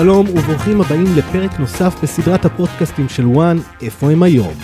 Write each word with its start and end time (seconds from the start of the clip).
שלום 0.00 0.26
וברוכים 0.28 0.80
הבאים 0.80 1.06
לפרק 1.16 1.60
נוסף 1.60 1.94
בסדרת 2.02 2.44
הפודקאסטים 2.44 3.08
של 3.08 3.26
וואן, 3.26 3.58
איפה 3.82 4.10
הם 4.10 4.22
היום? 4.22 4.54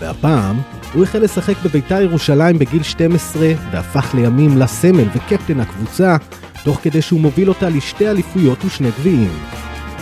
והפעם, 0.00 0.60
הוא 0.94 1.02
החל 1.02 1.18
לשחק 1.18 1.54
בביתר 1.64 2.02
ירושלים 2.02 2.58
בגיל 2.58 2.82
12 2.82 3.52
והפך 3.70 4.14
לימים 4.14 4.58
לסמל 4.58 5.04
וקפטן 5.14 5.60
הקבוצה, 5.60 6.16
תוך 6.64 6.80
כדי 6.82 7.02
שהוא 7.02 7.20
מוביל 7.20 7.48
אותה 7.48 7.68
לשתי 7.68 8.10
אליפויות 8.10 8.64
ושני 8.64 8.90
גביעים. 8.98 9.32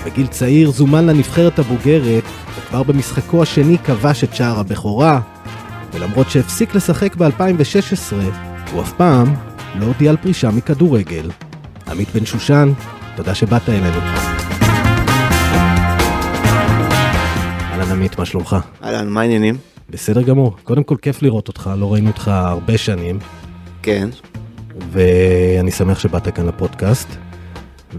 בגיל 0.06 0.26
צעיר 0.26 0.70
זומן 0.70 1.06
לנבחרת 1.06 1.58
הבוגרת, 1.58 2.24
וכבר 2.58 2.82
במשחקו 2.82 3.42
השני 3.42 3.78
כבש 3.78 4.24
את 4.24 4.34
שער 4.34 4.60
הבכורה, 4.60 5.20
ולמרות 5.92 6.30
שהפסיק 6.30 6.74
לשחק 6.74 7.16
ב-2016, 7.16 8.14
הוא 8.72 8.82
אף 8.82 8.92
פעם 8.92 9.34
לא 9.74 9.86
הודיע 9.86 10.10
על 10.10 10.16
פרישה 10.16 10.50
מכדורגל. 10.50 11.30
עמית 11.88 12.08
בן 12.14 12.26
שושן, 12.26 12.72
תודה 13.16 13.34
שבאת 13.34 13.68
אלינו. 13.68 14.33
אהלן 17.84 17.96
עמית, 17.96 18.18
מה 18.18 18.24
שלומך? 18.24 18.56
אהלן, 18.84 19.08
מה 19.08 19.20
העניינים? 19.20 19.56
בסדר 19.90 20.22
גמור. 20.22 20.56
קודם 20.62 20.82
כל 20.82 20.96
כיף 21.02 21.22
לראות 21.22 21.48
אותך, 21.48 21.70
לא 21.78 21.92
ראינו 21.92 22.08
אותך 22.08 22.28
הרבה 22.28 22.78
שנים, 22.78 23.18
כן. 23.82 24.08
ואני 24.90 25.70
שמח 25.70 25.98
שבאת 25.98 26.34
כאן 26.34 26.46
לפודקאסט. 26.46 27.08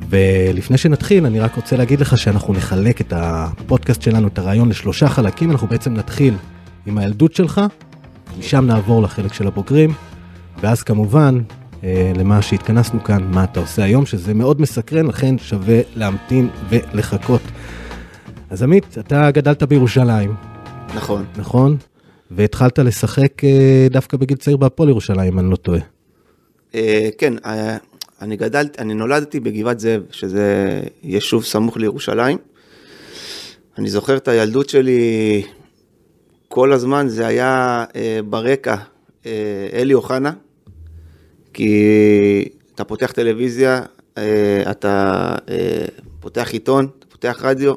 ולפני 0.10 0.78
שנתחיל, 0.78 1.26
אני 1.26 1.40
רק 1.40 1.56
רוצה 1.56 1.78
להגיד 1.78 2.00
לך 2.00 2.18
שאנחנו 2.18 2.54
נחלק 2.54 3.02
את 3.02 3.14
הפודקאסט 3.16 4.02
שלנו, 4.02 4.28
את 4.28 4.40
הרעיון, 4.40 4.70
לשלושה 4.70 5.10
חלקים. 5.10 5.52
אנחנו 5.52 5.68
בעצם 5.68 5.94
נתחיל 5.94 6.34
עם 6.86 6.98
הילדות 6.98 7.34
שלך, 7.34 7.62
משם 8.40 8.66
נעבור 8.66 9.02
לחלק 9.02 9.34
של 9.34 9.48
הבוגרים, 9.48 9.94
ואז 10.62 10.84
כמובן, 10.84 11.42
אה, 11.84 12.12
למה 12.16 12.42
שהתכנסנו 12.42 13.04
כאן, 13.04 13.32
מה 13.32 13.44
אתה 13.44 13.60
עושה 13.60 13.84
היום, 13.84 14.06
שזה 14.06 14.34
מאוד 14.34 14.62
מסקרן, 14.62 15.06
לכן 15.06 15.38
שווה 15.38 15.80
להמתין 15.96 16.50
ולחכות. 16.70 17.42
אז 18.56 18.64
עמית, 18.64 18.98
אתה 19.00 19.32
גדלת 19.32 19.64
בירושלים, 19.64 20.36
נכון. 20.96 21.26
נכון? 21.38 21.78
והתחלת 22.32 22.80
לשחק 22.80 23.44
אה, 23.44 23.88
דווקא 23.90 24.18
בגיל 24.18 24.38
צעיר 24.38 24.58
בהפועל 24.58 24.90
ירושלים, 24.90 25.34
אם 25.34 25.40
אני 25.40 25.52
לא 25.52 25.56
טועה. 25.56 25.80
אה, 26.76 27.10
כן, 27.18 27.34
אה, 27.46 27.78
אני 28.22 28.38
גדלתי, 28.38 28.82
אני 28.82 28.94
נולדתי 28.94 29.40
בגבעת 29.40 29.80
זאב, 29.80 30.02
שזה 30.12 30.80
יישוב 31.04 31.44
סמוך 31.44 31.78
לירושלים. 31.78 32.38
אני 33.78 33.90
זוכר 33.90 34.18
את 34.18 34.28
הילדות 34.28 34.70
שלי, 34.70 35.44
כל 36.48 36.74
הזמן 36.74 37.08
זה 37.08 37.28
היה 37.28 37.86
אה, 37.96 38.20
ברקע 38.30 38.76
אה, 39.26 39.32
אלי 39.74 39.94
אוחנה, 39.94 40.32
כי 41.54 42.50
אתה 42.76 42.84
פותח 42.84 43.12
טלוויזיה, 43.12 43.82
אה, 44.18 44.72
אתה 44.72 45.36
אה, 45.50 45.86
פותח 46.20 46.50
עיתון, 46.52 46.88
אתה 47.00 47.08
פותח 47.08 47.40
רדיו, 47.42 47.74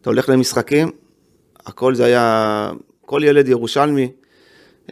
אתה 0.00 0.10
הולך 0.10 0.28
למשחקים, 0.28 0.90
הכל 1.66 1.94
זה 1.94 2.04
היה, 2.04 2.70
כל 3.06 3.20
ילד 3.24 3.48
ירושלמי 3.48 4.08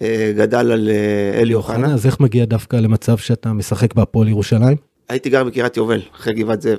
אה, 0.02 0.32
גדל 0.36 0.72
על 0.72 0.88
אה, 0.88 1.40
אלי 1.40 1.54
אוחנה. 1.54 1.94
אז 1.94 2.06
איך 2.06 2.20
מגיע 2.20 2.44
דווקא 2.44 2.76
למצב 2.76 3.18
שאתה 3.18 3.52
משחק 3.52 3.94
בהפועל 3.94 4.28
ירושלים? 4.28 4.76
הייתי 5.08 5.30
גר 5.30 5.44
בקריית 5.44 5.76
יובל, 5.76 6.00
אחרי 6.16 6.34
גבעת 6.34 6.62
זאב. 6.62 6.78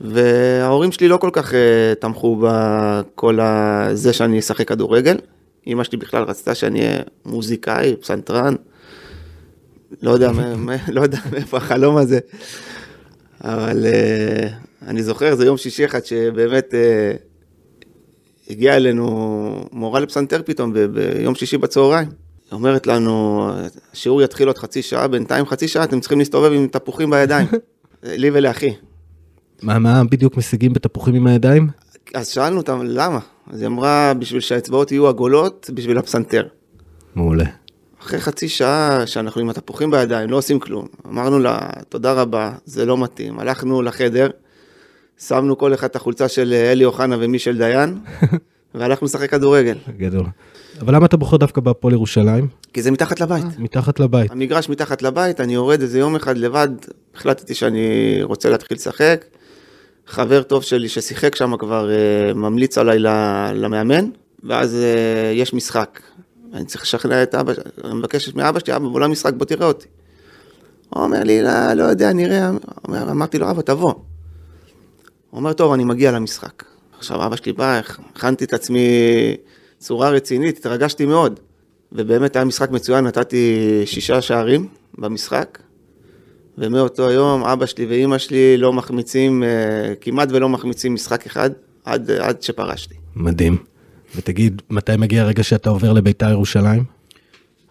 וההורים 0.00 0.92
שלי 0.92 1.08
לא 1.08 1.16
כל 1.16 1.30
כך 1.32 1.50
uh, 1.50 1.54
תמכו 2.00 2.42
בכל 2.42 3.40
ה... 3.40 3.88
זה 3.92 4.12
שאני 4.12 4.38
אשחק 4.38 4.68
כדורגל. 4.68 5.16
אמא 5.66 5.84
שלי 5.84 5.98
בכלל 5.98 6.22
רצתה 6.22 6.54
שאני 6.54 6.80
אהיה 6.80 6.98
מוזיקאי, 7.26 7.96
פסנתרן. 8.00 8.54
לא 10.02 10.10
יודע, 10.10 10.32
מא- 10.32 10.56
מא- 10.66 10.76
לא 10.88 11.00
יודע 11.00 11.18
מאיפה 11.32 11.56
החלום 11.56 11.96
הזה. 11.96 12.18
אבל 13.44 13.84
uh, 13.84 14.88
אני 14.88 15.02
זוכר, 15.02 15.34
זה 15.34 15.44
יום 15.44 15.56
שישי 15.56 15.84
אחד 15.84 16.04
שבאמת 16.04 16.74
uh, 16.74 18.50
הגיעה 18.50 18.76
אלינו 18.76 19.64
מורה 19.72 20.00
לפסנתר 20.00 20.42
פתאום 20.44 20.72
ב- 20.72 20.78
ביום 20.78 21.34
שישי 21.34 21.58
בצהריים. 21.58 22.08
היא 22.08 22.52
אומרת 22.52 22.86
לנו, 22.86 23.50
השיעור 23.92 24.22
יתחיל 24.22 24.46
עוד 24.46 24.58
חצי 24.58 24.82
שעה, 24.82 25.08
בינתיים 25.08 25.46
חצי 25.46 25.68
שעה 25.68 25.84
אתם 25.84 26.00
צריכים 26.00 26.18
להסתובב 26.18 26.52
עם 26.52 26.66
תפוחים 26.66 27.10
בידיים. 27.10 27.46
לי 28.02 28.30
ולאחי. 28.32 28.74
מה, 29.62 29.78
מה 29.78 30.04
בדיוק 30.04 30.36
משיגים 30.36 30.72
בתפוחים 30.72 31.14
עם 31.14 31.26
הידיים? 31.26 31.68
אז 32.14 32.28
שאלנו 32.28 32.56
אותם 32.56 32.80
למה, 32.84 33.18
אז 33.50 33.60
היא 33.60 33.66
אמרה 33.66 34.14
בשביל 34.18 34.40
שהאצבעות 34.40 34.92
יהיו 34.92 35.08
עגולות 35.08 35.70
בשביל 35.74 35.98
הפסנתר. 35.98 36.46
מעולה. 37.14 37.44
אחרי 38.04 38.20
חצי 38.20 38.48
שעה 38.48 39.06
שאנחנו 39.06 39.40
עם 39.40 39.50
התפוחים 39.50 39.90
בידיים, 39.90 40.30
לא 40.30 40.36
עושים 40.36 40.60
כלום. 40.60 40.86
אמרנו 41.06 41.38
לה, 41.38 41.58
תודה 41.88 42.12
רבה, 42.12 42.52
זה 42.64 42.86
לא 42.86 42.98
מתאים. 42.98 43.38
הלכנו 43.38 43.82
לחדר, 43.82 44.30
שמנו 45.18 45.58
כל 45.58 45.74
אחד 45.74 45.88
את 45.88 45.96
החולצה 45.96 46.28
של 46.28 46.52
אלי 46.52 46.84
אוחנה 46.84 47.16
ומישל 47.20 47.58
דיין, 47.58 47.98
והלכנו 48.74 49.04
לשחק 49.04 49.30
כדורגל. 49.30 49.78
גדול. 49.96 50.26
אבל 50.80 50.94
למה 50.94 51.06
אתה 51.06 51.16
בוחר 51.16 51.36
דווקא 51.36 51.60
בהפועל 51.60 51.94
ירושלים? 51.94 52.48
כי 52.72 52.82
זה 52.82 52.90
מתחת 52.90 53.20
לבית. 53.20 53.44
מתחת 53.58 54.00
לבית. 54.00 54.30
המגרש 54.30 54.68
מתחת 54.68 55.02
לבית, 55.02 55.40
אני 55.40 55.54
יורד 55.54 55.80
איזה 55.80 55.98
יום 55.98 56.16
אחד 56.16 56.38
לבד, 56.38 56.68
החלטתי 57.14 57.54
שאני 57.54 58.18
רוצה 58.22 58.50
להתחיל 58.50 58.76
לשחק. 58.76 59.24
חבר 60.06 60.42
טוב 60.42 60.62
שלי 60.62 60.88
ששיחק 60.88 61.34
שם 61.34 61.56
כבר 61.56 61.90
אה, 61.90 62.34
ממליץ 62.34 62.78
עליי 62.78 62.98
למאמן, 63.54 64.08
ואז 64.42 64.74
אה, 64.74 65.32
יש 65.32 65.54
משחק. 65.54 66.00
אני 66.54 66.64
צריך 66.64 66.82
לשכנע 66.82 67.22
את 67.22 67.34
אבא, 67.34 67.52
אני 67.84 67.94
מבקש 67.94 68.34
מאבא 68.34 68.58
שלי, 68.58 68.76
אבא, 68.76 68.88
בוא 68.88 69.00
למשחק, 69.00 69.32
בוא 69.34 69.46
תראה 69.46 69.66
אותי. 69.66 69.86
הוא 70.90 71.02
אומר 71.02 71.22
לי, 71.22 71.42
לא, 71.42 71.72
לא 71.72 71.82
יודע, 71.82 72.12
נראה. 72.12 72.50
אומר, 72.88 73.10
אמרתי 73.10 73.38
לו, 73.38 73.50
אבא, 73.50 73.62
תבוא. 73.62 73.92
הוא 73.92 74.02
אומר, 75.32 75.52
טוב, 75.52 75.72
אני 75.72 75.84
מגיע 75.84 76.12
למשחק. 76.12 76.64
עכשיו, 76.98 77.26
אבא 77.26 77.36
שלי 77.36 77.52
בא, 77.52 77.80
הכנתי 78.14 78.44
את 78.44 78.52
עצמי 78.52 78.88
צורה 79.78 80.10
רצינית, 80.10 80.58
התרגשתי 80.58 81.06
מאוד. 81.06 81.40
ובאמת 81.92 82.36
היה 82.36 82.44
משחק 82.44 82.70
מצוין, 82.70 83.06
נתתי 83.06 83.82
שישה 83.84 84.22
שערים 84.22 84.68
במשחק. 84.98 85.58
ומאותו 86.58 87.08
היום 87.08 87.44
אבא 87.44 87.66
שלי 87.66 87.86
ואימא 87.86 88.18
שלי 88.18 88.56
לא 88.56 88.72
מחמיצים, 88.72 89.42
אה, 89.42 89.48
כמעט 90.00 90.28
ולא 90.32 90.48
מחמיצים 90.48 90.94
משחק 90.94 91.26
אחד 91.26 91.50
עד, 91.84 92.10
עד 92.10 92.42
שפרשתי. 92.42 92.94
מדהים. 93.16 93.73
ותגיד, 94.16 94.62
מתי 94.70 94.96
מגיע 94.98 95.22
הרגע 95.22 95.42
שאתה 95.42 95.70
עובר 95.70 95.92
לביתר 95.92 96.30
ירושלים? 96.30 96.84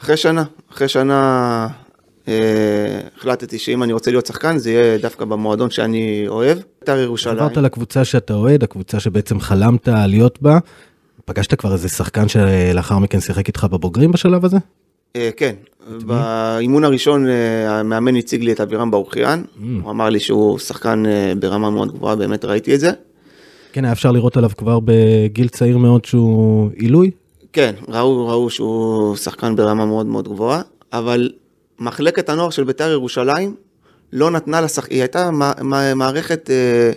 אחרי 0.02 0.18
שנה, 0.18 0.44
אחרי 0.72 0.88
שנה 0.88 1.68
אה, 2.28 2.34
החלטתי 3.18 3.60
שאם 3.60 3.84
אני 3.84 3.94
רוצה 3.94 4.12
להיות 4.12 4.26
שחקן 4.26 4.58
זה 4.58 4.72
יהיה 4.72 4.98
דווקא 4.98 5.26
במועדון 5.26 5.70
שאני 5.70 6.26
אוהב, 6.28 6.58
בית"ר 6.80 6.98
ירושלים. 6.98 7.38
עברת 7.40 7.58
לקבוצה 7.58 8.06
שאתה 8.06 8.34
אוהד, 8.34 8.64
הקבוצה 8.64 9.00
שבעצם 9.00 9.40
חלמת 9.40 9.88
להיות 9.88 10.42
בה. 10.42 10.60
פגשת 11.26 11.54
כבר 11.54 11.74
איזה 11.74 11.90
שחקן 11.90 12.28
שלאחר 12.28 13.00
מכן 13.00 13.20
שיחק 13.20 13.48
איתך 13.48 13.68
בבוגרים 13.72 14.12
בשלב 14.12 14.46
הזה? 14.46 14.58
אה, 15.16 15.30
כן, 15.38 15.54
באימון 16.06 16.84
הראשון 16.84 17.28
אה, 17.28 17.80
המאמן 17.80 18.16
הציג 18.16 18.44
לי 18.44 18.52
את 18.52 18.62
אבירם 18.62 18.92
ברוכיאן, 18.92 19.44
הוא 19.84 19.92
אמר 19.92 20.10
לי 20.10 20.20
שהוא 20.20 20.60
שחקן 20.60 21.06
אה, 21.06 21.34
ברמה 21.40 21.70
מאוד 21.70 21.92
גבוהה, 21.92 22.16
באמת 22.16 22.46
ראיתי 22.46 22.76
את 22.76 22.80
זה. 22.80 22.92
כן, 23.74 23.86
היה 23.86 23.92
אפשר 23.94 24.12
לראות 24.12 24.38
עליו 24.38 24.50
כבר 24.58 24.80
בגיל 24.86 25.48
צעיר 25.48 25.78
מאוד 25.78 26.06
שהוא 26.06 26.70
עילוי. 26.76 27.12
כן, 27.54 27.76
ראו, 27.88 28.28
ראו 28.28 28.50
שהוא 28.50 29.16
שחקן 29.16 29.56
ברמה 29.56 29.86
מאוד 29.86 30.06
מאוד 30.06 30.28
גבוהה, 30.28 30.62
אבל 30.94 31.32
מחלקת 31.80 32.30
הנוער 32.30 32.50
של 32.50 32.64
בית"ר 32.64 32.92
ירושלים 32.92 33.56
לא 34.14 34.32
נתנה 34.32 34.62
לשחק... 34.62 34.92
היא 34.92 35.00
הייתה 35.02 35.32
מע- 35.32 35.62
מע- 35.62 35.94
מערכת 35.94 36.50
אה, 36.50 36.92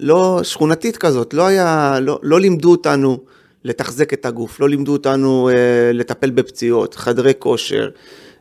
לא 0.00 0.40
שכונתית 0.42 0.96
כזאת, 0.96 1.34
לא 1.34 1.46
היה, 1.46 1.98
לא, 2.00 2.18
לא 2.22 2.40
לימדו 2.40 2.70
אותנו 2.70 3.18
לתחזק 3.64 4.12
את 4.12 4.26
הגוף, 4.26 4.60
לא 4.60 4.68
לימדו 4.68 4.92
אותנו 4.92 5.48
אה, 5.48 5.92
לטפל 5.92 6.30
בפציעות, 6.30 6.94
חדרי 6.94 7.32
כושר, 7.38 7.88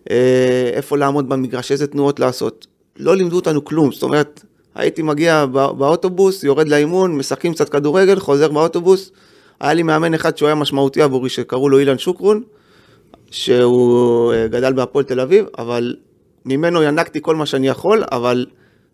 אה, 0.09 0.69
איפה 0.73 0.97
לעמוד 0.97 1.29
במגרש, 1.29 1.71
איזה 1.71 1.87
תנועות 1.87 2.19
לעשות. 2.19 2.67
לא 2.97 3.15
לימדו 3.15 3.35
אותנו 3.35 3.65
כלום, 3.65 3.91
זאת 3.91 4.03
אומרת, 4.03 4.43
הייתי 4.75 5.01
מגיע 5.01 5.45
בא- 5.45 5.71
באוטובוס, 5.71 6.43
יורד 6.43 6.67
לאימון, 6.67 7.15
משחקים 7.17 7.53
קצת 7.53 7.69
כדורגל, 7.69 8.19
חוזר 8.19 8.51
באוטובוס. 8.51 9.11
היה 9.59 9.73
לי 9.73 9.83
מאמן 9.83 10.13
אחד 10.13 10.37
שהוא 10.37 10.47
היה 10.47 10.55
משמעותי 10.55 11.01
עבורי, 11.01 11.29
שקראו 11.29 11.69
לו 11.69 11.79
אילן 11.79 11.97
שוקרון, 11.97 12.41
שהוא 13.31 14.33
אה, 14.33 14.47
גדל 14.47 14.73
בהפועל 14.73 15.05
תל 15.05 15.19
אביב, 15.19 15.45
אבל 15.57 15.95
ממנו 16.45 16.83
ינקתי 16.83 17.19
כל 17.21 17.35
מה 17.35 17.45
שאני 17.45 17.67
יכול, 17.67 18.03
אבל 18.11 18.45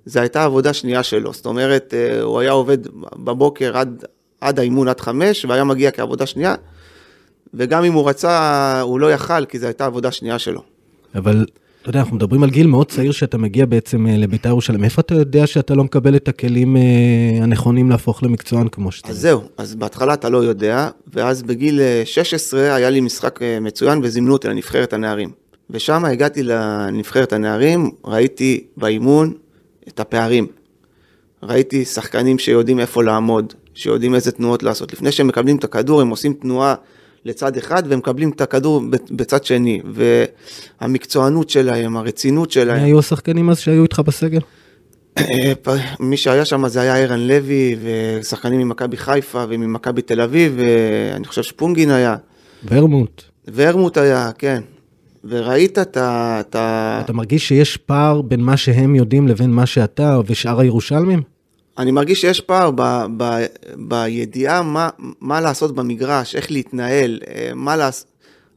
זו 0.06 0.20
הייתה 0.20 0.44
עבודה 0.44 0.74
שנייה 0.74 1.04
שלו. 1.04 1.34
זאת 1.34 1.46
אומרת, 1.46 1.94
אה, 1.94 2.22
הוא 2.22 2.40
היה 2.40 2.52
עובד 2.52 2.78
בבוקר 3.16 3.78
עד, 3.78 4.06
עד 4.42 4.60
האימון 4.60 4.88
עד 4.88 5.00
חמש, 5.00 5.46
והיה 5.46 5.64
מגיע 5.64 5.92
כעבודה 5.92 6.26
שנייה, 6.26 6.56
וגם 7.54 7.84
אם 7.84 7.94
הוא 7.94 8.10
רצה, 8.10 8.82
הוא 8.82 9.00
לא 9.00 9.14
יכל, 9.14 9.46
כי 9.46 9.60
זו 9.60 9.66
הייתה 9.66 9.86
עבודה 9.86 10.12
שנייה 10.12 10.40
שלו. 10.40 10.62
אבל 11.16 11.46
אתה 11.82 11.90
יודע, 11.90 12.00
אנחנו 12.00 12.16
מדברים 12.16 12.44
על 12.44 12.50
גיל 12.50 12.68
מאוד 12.68 12.88
צעיר 12.88 13.12
שאתה 13.12 13.38
מגיע 13.38 13.66
בעצם 13.66 14.08
אה, 14.08 14.18
לביתר 14.18 14.50
ירושלים. 14.50 14.82
מאיפה 14.82 15.02
אתה 15.02 15.16
יודע 15.16 15.48
שאתה 15.48 15.76
לא 15.76 15.84
מקבל 15.84 16.16
את 16.16 16.28
הכלים 16.28 16.78
אה, 16.78 16.82
הנכונים 17.42 17.90
להפוך 17.90 18.24
למקצוען 18.24 18.68
כמו 18.68 18.92
שאתה? 18.92 19.10
אז 19.10 19.20
זהו, 19.20 19.42
אז 19.58 19.76
בהתחלה 19.76 20.14
אתה 20.14 20.30
לא 20.30 20.38
יודע, 20.38 20.90
ואז 21.14 21.44
בגיל 21.44 21.82
אה, 21.82 22.02
16 22.06 22.76
היה 22.76 22.90
לי 22.90 23.02
משחק 23.02 23.42
אה, 23.42 23.60
מצוין 23.60 24.00
וזימנו 24.04 24.34
אותי 24.34 24.48
לנבחרת 24.48 24.94
הנערים. 24.94 25.32
ושם 25.70 26.06
הגעתי 26.06 26.44
לנבחרת 26.44 27.34
הנערים, 27.34 27.90
ראיתי 28.06 28.64
באימון 28.78 29.34
את 29.88 30.00
הפערים. 30.00 30.48
ראיתי 31.44 31.86
שחקנים 31.86 32.40
שיודעים 32.40 32.80
איפה 32.80 33.04
לעמוד, 33.04 33.54
שיודעים 33.74 34.16
איזה 34.16 34.32
תנועות 34.32 34.64
לעשות. 34.64 34.94
לפני 34.94 35.12
שהם 35.12 35.28
מקבלים 35.28 35.58
את 35.58 35.64
הכדור, 35.64 36.02
הם 36.02 36.10
עושים 36.10 36.34
תנועה 36.34 36.76
לצד 37.26 37.58
אחד 37.58 37.84
והם 37.88 38.00
מקבלים 38.00 38.30
את 38.30 38.42
הכדור 38.42 38.82
בצד 39.12 39.44
שני. 39.44 39.82
והמקצוענות 40.82 41.50
שלהם, 41.50 41.98
הרצינות 41.98 42.52
שלהם. 42.52 42.78
מי 42.78 42.84
היו 42.84 43.00
השחקנים 43.00 43.50
אז 43.50 43.60
שהיו 43.60 43.84
איתך 43.84 44.00
בסגל? 44.00 44.40
מי 46.00 46.18
שהיה 46.18 46.46
שם 46.46 46.68
זה 46.68 46.82
היה 46.82 46.98
ערן 46.98 47.20
לוי, 47.20 47.76
ושחקנים 47.84 48.62
ממכבי 48.62 48.98
חיפה 48.98 49.46
וממכבי 49.50 50.02
תל 50.02 50.22
אביב, 50.22 50.54
ואני 50.58 51.26
חושב 51.26 51.44
שפונגין 51.44 51.92
היה. 51.92 52.16
ורמוט. 52.66 53.24
ורמוט 53.54 53.98
היה, 53.98 54.32
כן. 54.38 54.62
וראית 55.24 55.80
את 55.80 55.98
ה... 55.98 56.38
אתה 56.40 57.02
אתה 57.06 57.14
מרגיש 57.14 57.48
שיש 57.48 57.78
פער 57.78 58.22
בין 58.22 58.42
מה 58.42 58.58
שהם 58.58 58.96
יודעים 58.96 59.28
לבין 59.28 59.52
מה 59.52 59.66
שאתה 59.66 60.20
ושאר 60.26 60.60
הירושלמים? 60.60 61.22
אני 61.78 61.92
מרגיש 61.92 62.22
שיש 62.22 62.42
פער 62.42 62.72
ב, 62.76 62.82
ב, 63.18 63.46
בידיעה 63.76 64.62
מה, 64.62 64.90
מה 65.22 65.42
לעשות 65.42 65.76
במגרש, 65.76 66.36
איך 66.36 66.52
להתנהל, 66.52 67.20
אה, 67.28 67.52
מה 67.56 67.76
לעשות. 67.76 68.08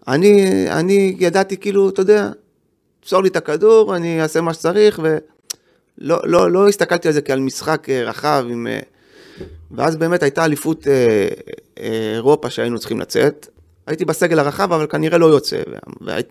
אני, 0.08 0.64
אני 0.70 1.16
ידעתי 1.18 1.56
כאילו, 1.56 1.88
אתה 1.88 2.00
יודע, 2.00 2.30
תפסור 3.00 3.22
לי 3.22 3.28
את 3.28 3.36
הכדור, 3.36 3.96
אני 3.96 4.22
אעשה 4.22 4.40
מה 4.40 4.54
שצריך, 4.54 5.00
ולא 5.02 6.18
לא, 6.24 6.50
לא 6.50 6.68
הסתכלתי 6.68 7.08
על 7.08 7.14
זה 7.14 7.22
כעל 7.22 7.40
משחק 7.40 7.86
אה, 7.90 8.04
רחב 8.04 8.44
עם... 8.50 8.66
אה, 8.66 8.80
ואז 9.70 9.96
באמת 9.96 10.22
הייתה 10.22 10.44
אליפות 10.44 10.86
אירופה 11.76 12.50
שהיינו 12.50 12.78
צריכים 12.78 13.00
לצאת. 13.00 13.48
הייתי 13.86 14.04
בסגל 14.04 14.38
הרחב, 14.38 14.72
אבל 14.72 14.86
כנראה 14.86 15.18
לא 15.18 15.26
יוצא, 15.26 15.56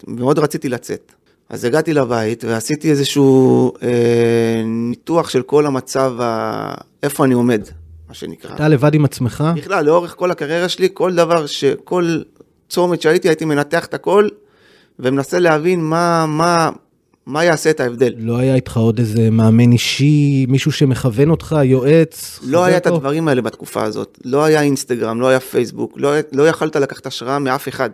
ומאוד 0.08 0.40
רציתי 0.40 0.70
לצאת. 0.70 1.12
אז 1.54 1.66
הגעתי 1.66 1.94
לבית 1.94 2.44
ועשיתי 2.44 2.92
איזשהו 2.92 3.72
אה, 3.84 4.62
ניתוח 4.66 5.30
של 5.30 5.42
כל 5.42 5.66
המצב, 5.66 6.14
ה... 6.22 6.74
איפה 7.04 7.26
אני 7.26 7.34
עומד, 7.34 7.62
מה 8.08 8.14
שנקרא. 8.14 8.56
אתה 8.56 8.68
לבד 8.68 8.94
עם 8.96 9.06
עצמך? 9.06 9.44
בכלל, 9.56 9.86
לאורך 9.86 10.16
כל 10.18 10.32
הקריירה 10.32 10.70
שלי, 10.70 10.88
כל 10.94 11.16
דבר, 11.16 11.46
כל 11.84 12.22
צומת 12.70 13.02
שהייתי, 13.02 13.28
הייתי 13.28 13.46
מנתח 13.46 13.86
את 13.86 13.94
הכל, 13.94 14.28
ומנסה 15.00 15.40
להבין 15.40 15.84
מה, 15.84 16.26
מה, 16.28 16.70
מה 17.26 17.44
יעשה 17.44 17.70
את 17.70 17.80
ההבדל. 17.80 18.14
לא 18.18 18.38
היה 18.38 18.56
איתך 18.56 18.78
עוד 18.78 19.00
איזה 19.00 19.30
מאמן 19.30 19.72
אישי, 19.72 20.46
מישהו 20.50 20.72
שמכוון 20.72 21.30
אותך, 21.30 21.56
יועץ? 21.64 22.40
לא 22.44 22.64
היה 22.64 22.78
את 22.78 22.88
הדברים 22.88 23.28
האלה 23.28 23.42
בתקופה 23.42 23.84
הזאת. 23.84 24.20
לא 24.26 24.44
היה 24.44 24.62
אינסטגרם, 24.62 25.22
לא 25.22 25.28
היה 25.28 25.40
פייסבוק, 25.40 25.94
לא, 25.96 26.12
לא 26.32 26.48
יכלת 26.48 26.76
לקחת 26.76 27.06
השראה 27.06 27.40
מאף 27.40 27.68
אחד. 27.68 27.90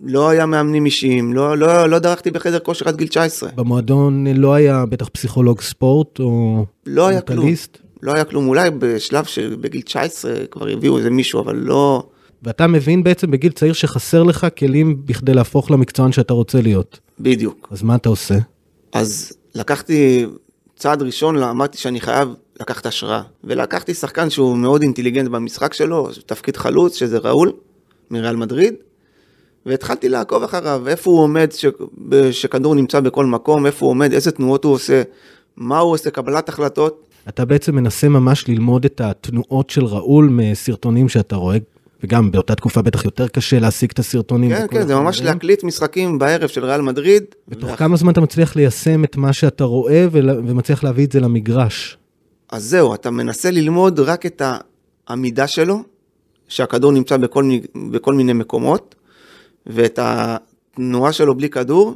לא 0.00 0.28
היה 0.28 0.46
מאמנים 0.46 0.84
אישיים, 0.84 1.32
לא, 1.32 1.58
לא, 1.58 1.86
לא 1.86 1.98
דרכתי 1.98 2.30
בחדר 2.30 2.58
כושר 2.58 2.88
עד 2.88 2.96
גיל 2.96 3.08
19. 3.08 3.50
במועדון 3.54 4.26
לא 4.26 4.54
היה 4.54 4.86
בטח 4.86 5.08
פסיכולוג 5.08 5.60
ספורט 5.60 6.20
או 6.20 6.64
לא 6.86 7.08
היה 7.08 7.20
כלום. 7.20 7.48
לא 8.02 8.14
היה 8.14 8.24
כלום, 8.24 8.48
אולי 8.48 8.70
בשלב 8.78 9.24
שבגיל 9.24 9.80
19 9.80 10.34
כבר 10.50 10.68
הביאו 10.68 10.98
איזה 10.98 11.10
מישהו, 11.10 11.40
אבל 11.40 11.56
לא... 11.56 12.02
ואתה 12.42 12.66
מבין 12.66 13.04
בעצם 13.04 13.30
בגיל 13.30 13.52
צעיר 13.52 13.72
שחסר 13.72 14.22
לך 14.22 14.46
כלים 14.58 15.02
בכדי 15.04 15.34
להפוך 15.34 15.70
למקצוען 15.70 16.12
שאתה 16.12 16.34
רוצה 16.34 16.60
להיות. 16.60 17.00
בדיוק. 17.20 17.68
אז 17.70 17.82
מה 17.82 17.94
אתה 17.94 18.08
עושה? 18.08 18.34
אז 18.92 19.32
לקחתי 19.54 20.26
צעד 20.76 21.02
ראשון, 21.02 21.42
אמרתי 21.42 21.78
שאני 21.78 22.00
חייב 22.00 22.28
לקחת 22.60 22.86
השראה. 22.86 23.22
ולקחתי 23.44 23.94
שחקן 23.94 24.30
שהוא 24.30 24.56
מאוד 24.56 24.82
אינטליגנט 24.82 25.30
במשחק 25.30 25.74
שלו, 25.74 26.08
תפקיד 26.26 26.56
חלוץ, 26.56 26.96
שזה 26.96 27.18
ראול, 27.18 27.52
מריאל 28.10 28.36
מדריד. 28.36 28.74
והתחלתי 29.68 30.08
לעקוב 30.08 30.42
אחריו, 30.42 30.88
איפה 30.88 31.10
הוא 31.10 31.20
עומד 31.20 31.52
ש... 31.52 31.66
שכדור 32.30 32.74
נמצא 32.74 33.00
בכל 33.00 33.26
מקום, 33.26 33.66
איפה 33.66 33.86
הוא 33.86 33.90
עומד, 33.90 34.12
איזה 34.12 34.30
תנועות 34.30 34.64
הוא 34.64 34.72
עושה, 34.72 35.02
מה 35.56 35.78
הוא 35.78 35.92
עושה, 35.92 36.10
קבלת 36.10 36.48
החלטות. 36.48 37.04
אתה 37.28 37.44
בעצם 37.44 37.74
מנסה 37.74 38.08
ממש 38.08 38.48
ללמוד 38.48 38.84
את 38.84 39.00
התנועות 39.00 39.70
של 39.70 39.84
ראול 39.84 40.28
מסרטונים 40.32 41.08
שאתה 41.08 41.36
רואה, 41.36 41.56
וגם 42.02 42.30
באותה 42.30 42.54
תקופה 42.54 42.82
בטח 42.82 43.04
יותר 43.04 43.28
קשה 43.28 43.58
להשיג 43.58 43.90
את 43.92 43.98
הסרטונים. 43.98 44.50
כן, 44.50 44.66
כן, 44.70 44.86
זה 44.86 44.94
ממש 44.94 45.22
להקליט 45.22 45.64
משחקים 45.64 46.18
בערב 46.18 46.48
של 46.48 46.64
ריאל 46.64 46.80
מדריד. 46.80 47.24
ותוך 47.48 47.70
כמה 47.76 47.96
זמן 47.96 48.12
אתה 48.12 48.20
מצליח 48.20 48.56
ליישם 48.56 49.04
את 49.04 49.16
מה 49.16 49.32
שאתה 49.32 49.64
רואה 49.64 50.06
ומצליח 50.12 50.84
להביא 50.84 51.06
את 51.06 51.12
זה 51.12 51.20
למגרש? 51.20 51.98
אז 52.52 52.64
זהו, 52.64 52.94
אתה 52.94 53.10
מנסה 53.10 53.50
ללמוד 53.50 54.00
רק 54.00 54.26
את 54.26 54.42
העמידה 55.06 55.46
שלו, 55.46 55.82
שהכדור 56.48 56.92
נמצא 56.92 57.16
בכל, 57.16 57.50
בכל 57.90 58.14
מיני 58.14 58.32
מקומות, 58.32 58.94
ואת 59.68 59.98
התנועה 60.02 61.12
שלו 61.12 61.34
בלי 61.34 61.48
כדור, 61.48 61.94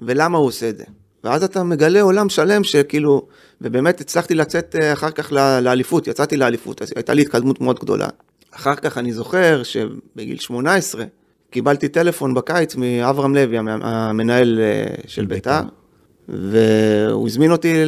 ולמה 0.00 0.38
הוא 0.38 0.46
עושה 0.46 0.68
את 0.68 0.76
זה. 0.76 0.84
ואז 1.24 1.44
אתה 1.44 1.62
מגלה 1.62 2.00
עולם 2.00 2.28
שלם 2.28 2.64
שכאילו, 2.64 3.26
ובאמת 3.60 4.00
הצלחתי 4.00 4.34
לצאת 4.34 4.76
אה, 4.80 4.92
אחר 4.92 5.10
כך 5.10 5.32
לאליפות, 5.62 6.06
יצאתי 6.06 6.36
לאליפות, 6.36 6.82
אז 6.82 6.92
הייתה 6.96 7.14
לי 7.14 7.22
התקדמות 7.22 7.60
מאוד 7.60 7.78
גדולה. 7.78 8.08
אחר 8.50 8.74
כך 8.74 8.98
אני 8.98 9.12
זוכר 9.12 9.62
שבגיל 9.62 10.38
18 10.38 11.04
קיבלתי 11.50 11.88
טלפון 11.88 12.34
בקיץ 12.34 12.76
מאברהם 12.76 13.34
לוי, 13.34 13.58
המנהל 13.58 14.60
אה, 14.60 14.94
של 15.06 15.26
בית"ר, 15.26 15.60
והוא 16.28 17.26
הזמין 17.26 17.52
אותי 17.52 17.84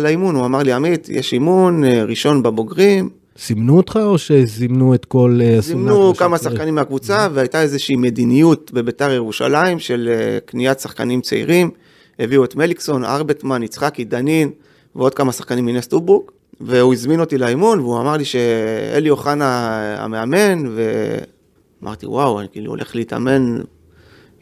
לאימון, 0.00 0.34
הוא 0.34 0.46
אמר 0.46 0.62
לי, 0.62 0.72
עמית, 0.72 1.08
יש 1.08 1.32
אימון 1.32 1.84
אה, 1.84 2.04
ראשון 2.04 2.42
בבוגרים, 2.42 3.10
סימנו 3.38 3.76
אותך 3.76 3.98
או 4.02 4.18
שזימנו 4.18 4.94
את 4.94 5.04
כל... 5.04 5.40
אה, 5.42 5.60
זימנו 5.60 6.14
כמה 6.14 6.38
שחקנים 6.38 6.74
מהקבוצה 6.74 7.28
והייתה 7.32 7.62
איזושהי 7.62 7.96
מדיניות 7.96 8.72
בביתר 8.72 9.10
ירושלים 9.10 9.78
של 9.78 10.10
אה, 10.12 10.38
קניית 10.44 10.80
שחקנים 10.80 11.20
צעירים. 11.20 11.70
הביאו 12.18 12.44
את 12.44 12.56
מליקסון, 12.56 13.04
ארבטמן, 13.04 13.62
יצחקי, 13.62 14.04
דנין 14.04 14.50
ועוד 14.96 15.14
כמה 15.14 15.32
שחקנים 15.32 15.64
מנס 15.64 15.86
טובוק. 15.86 16.32
והוא 16.60 16.92
הזמין 16.92 17.20
אותי 17.20 17.38
לאימון 17.38 17.80
והוא 17.80 18.00
אמר 18.00 18.16
לי 18.16 18.24
שאלי 18.24 19.10
אוחנה 19.10 19.70
המאמן 19.98 20.64
ואמרתי 20.74 22.06
וואו, 22.06 22.40
אני 22.40 22.48
כאילו 22.52 22.70
הולך 22.70 22.96
להתאמן 22.96 23.56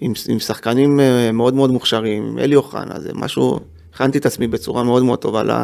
עם, 0.00 0.12
עם 0.28 0.38
שחקנים 0.38 1.00
אה, 1.00 1.32
מאוד 1.32 1.54
מאוד 1.54 1.70
מוכשרים, 1.70 2.26
עם 2.26 2.38
אלי 2.38 2.56
אוחנה, 2.56 3.00
זה 3.00 3.10
משהו, 3.14 3.60
הכנתי 3.94 4.18
את 4.18 4.26
עצמי 4.26 4.46
בצורה 4.46 4.82
מאוד 4.82 5.02
מאוד 5.02 5.18
טובה 5.18 5.42
לא, 5.42 5.54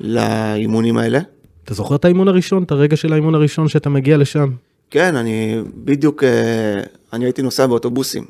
לאימונים 0.00 0.96
האלה. 0.96 1.20
אתה 1.64 1.74
זוכר 1.74 1.94
את 1.94 2.04
האימון 2.04 2.28
הראשון, 2.28 2.62
את 2.62 2.70
הרגע 2.70 2.96
של 2.96 3.12
האימון 3.12 3.34
הראשון 3.34 3.68
שאתה 3.68 3.90
מגיע 3.90 4.16
לשם? 4.16 4.50
כן, 4.90 5.16
אני 5.16 5.62
בדיוק, 5.74 6.24
אה, 6.24 6.80
אני 7.12 7.24
הייתי 7.24 7.42
נוסע 7.42 7.66
באוטובוסים, 7.66 8.24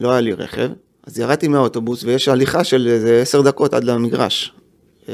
לא 0.00 0.10
היה 0.10 0.20
לי 0.20 0.32
רכב, 0.32 0.70
אז 1.06 1.18
ירדתי 1.18 1.48
מהאוטובוס 1.48 2.04
ויש 2.04 2.28
הליכה 2.28 2.64
של 2.64 2.88
איזה 2.88 3.20
עשר 3.22 3.42
דקות 3.42 3.74
עד 3.74 3.84
למגרש. 3.84 4.52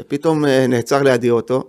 פתאום 0.07 0.45
אה, 0.45 0.67
נעצר 0.67 1.03
לידי 1.03 1.29
אוטו, 1.29 1.63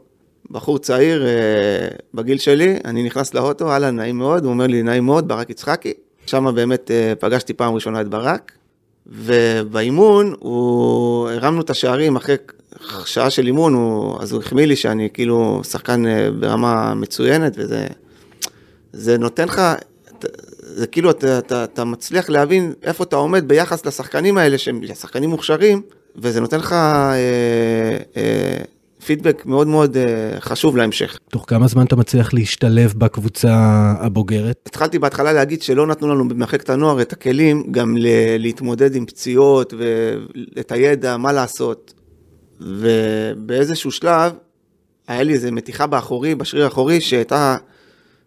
בחור 0.50 0.78
צעיר 0.78 1.26
אה, 1.26 1.88
בגיל 2.14 2.38
שלי, 2.38 2.76
אני 2.84 3.02
נכנס 3.02 3.34
לאוטו, 3.34 3.70
אהלן, 3.70 3.96
נעים 3.96 4.18
מאוד, 4.18 4.44
הוא 4.44 4.52
אומר 4.52 4.66
לי, 4.66 4.82
נעים 4.82 5.04
מאוד, 5.04 5.28
ברק 5.28 5.50
יצחקי. 5.50 5.92
שם 6.26 6.54
באמת 6.54 6.90
פגשתי 7.20 7.52
פעם 7.52 7.74
ראשונה 7.74 8.00
את 8.00 8.08
ברק, 8.08 8.52
ובאימון 9.06 10.34
הוא, 10.38 11.28
הרמנו 11.28 11.60
את 11.60 11.70
השערים 11.70 12.16
אחרי 12.16 12.36
שעה 13.04 13.30
של 13.30 13.46
אימון, 13.46 13.74
הוא, 13.74 14.20
אז 14.20 14.32
הוא 14.32 14.40
החמיא 14.42 14.64
לי 14.64 14.76
שאני 14.76 15.08
כאילו 15.14 15.60
שחקן 15.64 16.06
אה, 16.06 16.30
ברמה 16.40 16.94
מצוינת, 16.94 17.52
וזה 17.56 17.86
זה 18.92 19.18
נותן 19.18 19.44
לך, 19.44 19.62
זה 20.60 20.86
כאילו 20.86 21.10
אתה, 21.10 21.38
אתה, 21.38 21.64
אתה 21.64 21.84
מצליח 21.84 22.30
להבין 22.30 22.72
איפה 22.82 23.04
אתה 23.04 23.16
עומד 23.16 23.48
ביחס 23.48 23.86
לשחקנים 23.86 24.38
האלה, 24.38 24.58
שהם 24.58 24.80
שחקנים 24.94 25.30
מוכשרים, 25.30 25.82
וזה 26.16 26.40
נותן 26.40 26.58
לך 26.58 26.72
אה, 26.72 27.16
אה, 28.16 28.58
פידבק 29.06 29.42
מאוד 29.46 29.66
מאוד 29.66 29.96
אה, 29.96 30.40
חשוב 30.40 30.76
להמשך. 30.76 31.18
תוך 31.30 31.44
כמה 31.46 31.66
זמן 31.66 31.84
אתה 31.84 31.96
מצליח 31.96 32.34
להשתלב 32.34 32.94
בקבוצה 32.96 33.54
הבוגרת? 34.00 34.56
התחלתי 34.66 34.98
בהתחלה 34.98 35.32
להגיד 35.32 35.62
שלא 35.62 35.86
נתנו 35.86 36.08
לנו 36.08 36.28
במחלקת 36.28 36.70
הנוער 36.70 37.02
את 37.02 37.12
הכלים 37.12 37.64
גם 37.70 37.96
להתמודד 38.38 38.94
עם 38.94 39.06
פציעות 39.06 39.74
ואת 40.56 40.72
הידע, 40.72 41.16
מה 41.16 41.32
לעשות. 41.32 41.94
ובאיזשהו 42.60 43.90
שלב, 43.90 44.32
היה 45.08 45.22
לי 45.22 45.32
איזה 45.32 45.50
מתיחה 45.50 45.86
באחורי, 45.86 46.34
בשריר 46.34 46.64
האחורי, 46.64 47.00
שהייתה, 47.00 47.56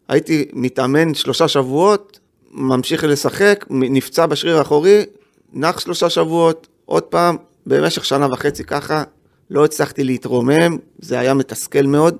הייתי 0.08 0.46
מתאמן 0.53 1.13
שלושה 1.13 1.48
שבועות, 1.48 2.20
ממשיך 2.51 3.03
לשחק, 3.03 3.65
נפצע 3.70 4.25
בשריר 4.25 4.58
האחורי, 4.58 5.05
נח 5.53 5.79
שלושה 5.79 6.10
שבועות, 6.10 6.67
עוד 6.86 7.03
פעם, 7.03 7.38
במשך 7.65 8.05
שנה 8.05 8.27
וחצי 8.34 8.63
ככה, 8.63 9.03
לא 9.50 9.65
הצלחתי 9.65 10.03
להתרומם, 10.03 10.77
זה 11.00 11.20
היה 11.20 11.34
מתסכל 11.34 11.82
מאוד. 11.82 12.17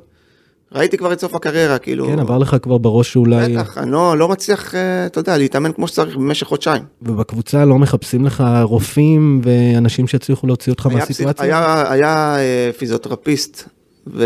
ראיתי 0.72 0.98
כבר 0.98 1.14
את 1.14 1.20
סוף 1.20 1.36
הקריירה, 1.36 1.78
כאילו... 1.78 2.08
כן, 2.08 2.20
עבר 2.20 2.38
לך 2.38 2.56
כבר 2.62 2.78
בראש 2.78 3.14
שאולי... 3.14 3.54
בטח, 3.54 3.78
אני 3.78 3.92
לא, 3.92 4.18
לא 4.18 4.28
מצליח, 4.28 4.76
אה, 4.76 5.06
אתה 5.06 5.20
יודע, 5.20 5.38
להתאמן 5.38 5.72
כמו 5.72 5.88
שצריך 5.88 6.16
במשך 6.18 6.48
חודשיים. 6.48 6.84
ובקבוצה 7.02 7.66
לא 7.66 7.78
מחפשים 7.80 8.26
לך 8.26 8.44
רופאים 8.64 9.42
ואנשים 9.44 10.08
שיצליחו 10.08 10.48
להוציא 10.48 10.74
אותך 10.74 10.86
מהסיטואציה? 10.86 11.46
היה, 11.46 11.92
היה 11.92 12.38
אה, 12.38 12.70
פיזיותרפיסט 12.78 13.70
ו... 14.08 14.26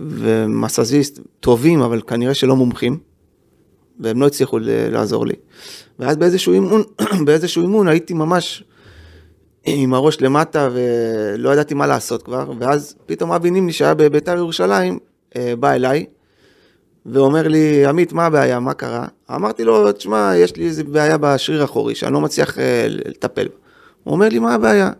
ומסאזיסט 0.00 1.20
טובים, 1.40 1.80
אבל 1.80 2.00
כנראה 2.06 2.34
שלא 2.34 2.56
מומחים, 2.56 2.98
והם 4.00 4.20
לא 4.20 4.26
הצליחו 4.26 4.58
לעזור 4.62 5.26
לי. 5.26 5.34
ואז 5.98 6.16
באיזשהו 6.16 6.52
אימון, 6.52 6.82
באיזשהו 7.26 7.62
אימון 7.62 7.88
הייתי 7.88 8.14
ממש 8.14 8.64
עם 9.64 9.94
הראש 9.94 10.20
למטה 10.20 10.68
ולא 10.72 11.52
ידעתי 11.52 11.74
מה 11.74 11.86
לעשות 11.86 12.22
כבר, 12.22 12.52
ואז 12.58 12.94
פתאום 13.06 13.32
אבי 13.32 13.50
נימני 13.50 13.72
שהיה 13.72 13.94
בביתר 13.94 14.36
ירושלים, 14.36 14.98
בא 15.60 15.72
אליי, 15.72 16.06
ואומר 17.06 17.48
לי, 17.48 17.86
עמית, 17.86 18.12
מה 18.12 18.26
הבעיה, 18.26 18.60
מה 18.60 18.74
קרה? 18.74 19.06
אמרתי 19.34 19.64
לו, 19.64 19.92
תשמע, 19.92 20.32
יש 20.36 20.56
לי 20.56 20.64
איזה 20.64 20.84
בעיה 20.84 21.18
בשריר 21.18 21.60
האחורי, 21.60 21.94
שאני 21.94 22.12
לא 22.12 22.20
מצליח 22.20 22.58
אה, 22.58 22.86
לטפל. 22.88 23.46
הוא 24.04 24.14
אומר 24.14 24.28
לי, 24.28 24.38
מה 24.38 24.54
הבעיה? 24.54 24.90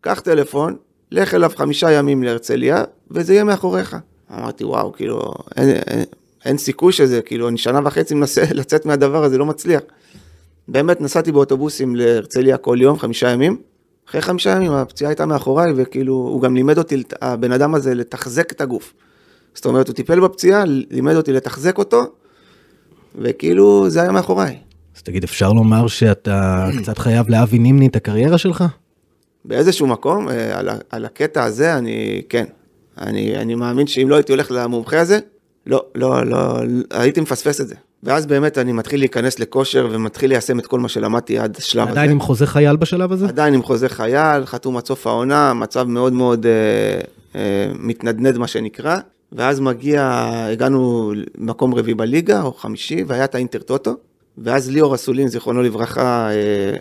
קח 0.00 0.20
טלפון, 0.20 0.76
לך 1.12 1.34
אליו 1.34 1.50
חמישה 1.56 1.92
ימים 1.92 2.22
להרצליה, 2.22 2.84
וזה 3.10 3.32
יהיה 3.32 3.44
מאחוריך. 3.44 3.96
אמרתי, 4.32 4.64
וואו, 4.64 4.92
כאילו, 4.92 5.34
אין, 5.56 5.68
אין, 5.68 6.04
אין 6.44 6.58
סיכוי 6.58 6.92
שזה, 6.92 7.22
כאילו, 7.22 7.48
אני 7.48 7.58
שנה 7.58 7.80
וחצי 7.84 8.14
מנסה 8.14 8.42
לצאת 8.60 8.86
מהדבר 8.86 9.24
הזה, 9.24 9.38
לא 9.38 9.46
מצליח. 9.46 9.82
באמת 10.68 11.00
נסעתי 11.00 11.32
באוטובוסים 11.32 11.96
להרצליה 11.96 12.56
כל 12.56 12.78
יום, 12.80 12.98
חמישה 12.98 13.30
ימים. 13.30 13.56
אחרי 14.08 14.20
חמישה 14.20 14.50
ימים 14.50 14.72
הפציעה 14.72 15.10
הייתה 15.10 15.26
מאחוריי, 15.26 15.72
וכאילו, 15.76 16.14
הוא 16.14 16.42
גם 16.42 16.54
לימד 16.54 16.78
אותי, 16.78 17.02
הבן 17.22 17.52
אדם 17.52 17.74
הזה, 17.74 17.94
לתחזק 17.94 18.52
את 18.52 18.60
הגוף. 18.60 18.94
זאת 19.56 19.66
אומרת, 19.66 19.88
הוא 19.88 19.94
טיפל 19.94 20.20
בפציעה, 20.20 20.64
לימד 20.66 21.14
אותי 21.14 21.32
לתחזק 21.32 21.78
אותו, 21.78 22.02
וכאילו, 23.18 23.90
זה 23.90 24.02
היה 24.02 24.12
מאחוריי. 24.12 24.58
אז 24.96 25.02
תגיד, 25.02 25.24
אפשר 25.24 25.52
לומר 25.52 25.86
שאתה 25.86 26.66
קצת 26.82 26.98
חייב 26.98 27.28
לאבי 27.28 27.58
נימני 27.58 27.86
את 27.86 27.96
הקריירה 27.96 28.38
שלך? 28.38 28.64
באיזשהו 29.44 29.86
מקום, 29.86 30.28
אה, 30.28 30.58
על, 30.58 30.68
על 30.90 31.04
הקטע 31.04 31.44
הזה, 31.44 31.76
אני, 31.76 32.22
כן. 32.28 32.44
אני, 32.98 33.36
אני 33.36 33.54
מאמין 33.54 33.86
שאם 33.86 34.08
לא 34.08 34.14
הייתי 34.14 34.32
הולך 34.32 34.50
למומחה 34.50 35.00
הזה, 35.00 35.18
לא, 35.66 35.84
לא, 35.94 36.26
לא, 36.26 36.60
הייתי 36.90 37.20
מפספס 37.20 37.60
את 37.60 37.68
זה. 37.68 37.74
ואז 38.02 38.26
באמת 38.26 38.58
אני 38.58 38.72
מתחיל 38.72 39.00
להיכנס 39.00 39.38
לכושר 39.38 39.88
ומתחיל 39.90 40.30
ליישם 40.30 40.58
את 40.58 40.66
כל 40.66 40.80
מה 40.80 40.88
שלמדתי 40.88 41.38
עד 41.38 41.56
השלב 41.58 41.82
הזה. 41.82 41.90
עדיין 41.90 42.10
עם 42.10 42.20
חוזה 42.20 42.46
חייל 42.46 42.76
בשלב 42.76 43.12
הזה? 43.12 43.26
עדיין 43.26 43.54
עם 43.54 43.62
חוזה 43.62 43.88
חייל, 43.88 44.46
חתום 44.46 44.76
עד 44.76 44.86
סוף 44.86 45.06
העונה, 45.06 45.54
מצב 45.54 45.88
מאוד 45.88 46.12
מאוד 46.12 46.46
אה, 46.46 46.52
אה, 47.34 47.72
מתנדנד 47.78 48.38
מה 48.38 48.46
שנקרא. 48.46 48.98
ואז 49.32 49.60
מגיע, 49.60 50.30
הגענו 50.52 51.12
מקום 51.38 51.74
רביעי 51.74 51.94
בליגה, 51.94 52.42
או 52.42 52.52
חמישי, 52.52 53.04
והיה 53.06 53.24
את 53.24 53.34
האינטר 53.34 53.58
טוטו. 53.58 53.94
ואז 54.38 54.70
ליאור 54.70 54.94
אסולין, 54.94 55.28
זיכרונו 55.28 55.62
לברכה, 55.62 56.30
אה, 56.30 56.76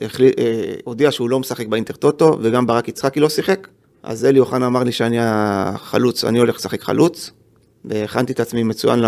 החלי, 0.00 0.30
אה, 0.38 0.74
הודיע 0.84 1.10
שהוא 1.10 1.30
לא 1.30 1.40
משחק 1.40 1.66
באינטר 1.66 1.94
טוטו, 1.94 2.38
וגם 2.42 2.66
ברק 2.66 2.88
יצחקי 2.88 3.20
לא 3.20 3.28
שיחק. 3.28 3.68
אז 4.02 4.24
אלי 4.24 4.38
אוחנה 4.38 4.66
אמר 4.66 4.82
לי 4.82 4.92
שאני 4.92 5.16
החלוץ, 5.20 6.24
אני 6.24 6.38
הולך 6.38 6.56
לשחק 6.56 6.82
חלוץ. 6.82 7.30
והכנתי 7.84 8.32
את 8.32 8.40
עצמי 8.40 8.62
מצוין 8.62 8.98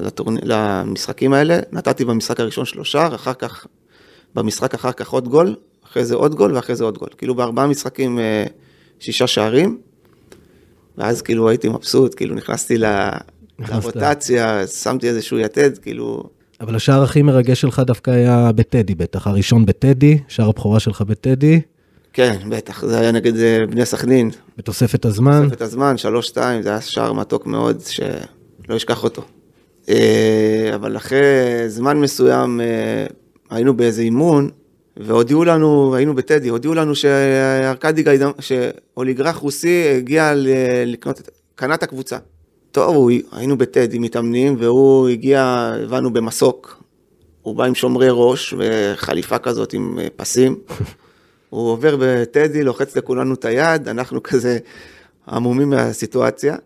לטורנ... 0.00 0.36
למשחקים 0.42 1.32
האלה. 1.32 1.58
נתתי 1.72 2.04
במשחק 2.04 2.40
הראשון 2.40 2.64
שלושה, 2.64 3.14
אחר 3.14 3.34
כך, 3.34 3.66
במשחק 4.34 4.74
אחר 4.74 4.92
כך 4.92 5.08
עוד 5.08 5.28
גול, 5.28 5.56
אחרי 5.84 6.04
זה 6.04 6.14
עוד 6.14 6.34
גול 6.34 6.54
ואחרי 6.54 6.76
זה 6.76 6.84
עוד 6.84 6.98
גול. 6.98 7.08
כאילו 7.18 7.34
בארבעה 7.34 7.66
משחקים 7.66 8.18
אה, 8.18 8.44
שישה 8.98 9.26
שערים. 9.26 9.78
ואז 10.98 11.22
כאילו 11.22 11.48
הייתי 11.48 11.68
מבסוט, 11.68 12.14
כאילו 12.14 12.34
נכנסתי 12.34 12.78
לרוטציה, 13.58 14.66
שמתי 14.66 15.08
איזשהו 15.08 15.38
יתד, 15.38 15.78
כאילו... 15.78 16.22
אבל 16.60 16.76
השער 16.76 17.02
הכי 17.02 17.22
מרגש 17.22 17.60
שלך 17.60 17.82
דווקא 17.86 18.10
היה 18.10 18.50
בטדי 18.54 18.94
בטח, 18.94 19.26
הראשון 19.26 19.66
בטדי, 19.66 20.18
שער 20.28 20.48
הבכורה 20.48 20.80
שלך 20.80 21.02
בטדי. 21.02 21.60
כן, 22.12 22.36
בטח, 22.48 22.84
זה 22.84 22.98
היה 22.98 23.12
נגד 23.12 23.36
אה, 23.36 23.66
בני 23.70 23.86
סכנין. 23.86 24.30
בתוספת 24.58 25.04
הזמן. 25.04 25.42
בתוספת 25.42 25.62
הזמן, 25.62 25.96
שלוש, 25.96 26.26
שתיים, 26.26 26.62
זה 26.62 26.68
היה 26.68 26.80
שער 26.80 27.12
מתוק 27.12 27.46
מאוד, 27.46 27.80
שלא 27.80 28.76
אשכח 28.76 29.04
אותו. 29.04 29.22
אה, 29.88 30.70
אבל 30.74 30.96
אחרי 30.96 31.18
זמן 31.68 31.96
מסוים 31.96 32.60
אה, 32.60 33.06
היינו 33.50 33.76
באיזה 33.76 34.02
אימון, 34.02 34.50
והודיעו 35.04 35.44
לנו, 35.44 35.94
היינו 35.94 36.14
בטדי, 36.14 36.48
הודיעו 36.48 36.74
לנו 36.74 36.94
שארקדי 36.94 38.02
גיידם, 38.02 38.30
שאוליגרח 38.40 39.36
רוסי 39.36 39.94
הגיע 39.96 40.32
לקנות, 40.86 41.20
קנה 41.54 41.74
את 41.74 41.82
הקבוצה. 41.82 42.18
טוב, 42.72 43.08
היינו 43.32 43.58
בטדי 43.58 43.98
מתאמנים, 43.98 44.56
והוא 44.58 45.08
הגיע, 45.08 45.70
הבנו, 45.84 46.12
במסוק. 46.12 46.82
הוא 47.42 47.56
בא 47.56 47.64
עם 47.64 47.74
שומרי 47.74 48.08
ראש 48.10 48.54
וחליפה 48.58 49.38
כזאת 49.38 49.72
עם 49.72 49.98
פסים. 50.16 50.56
הוא 51.50 51.70
עובר 51.70 51.96
בטדי, 52.00 52.62
לוחץ 52.62 52.96
לכולנו 52.96 53.34
את 53.34 53.44
היד, 53.44 53.88
אנחנו 53.88 54.22
כזה 54.22 54.58
עמומים 55.28 55.70
מהסיטואציה. 55.70 56.56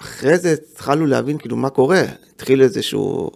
אחרי 0.00 0.38
זה 0.38 0.54
התחלנו 0.72 1.06
להבין 1.06 1.38
כאילו 1.38 1.56
מה 1.56 1.70
קורה, 1.70 2.02
התחיל 2.34 2.62
איזשהו, 2.62 3.30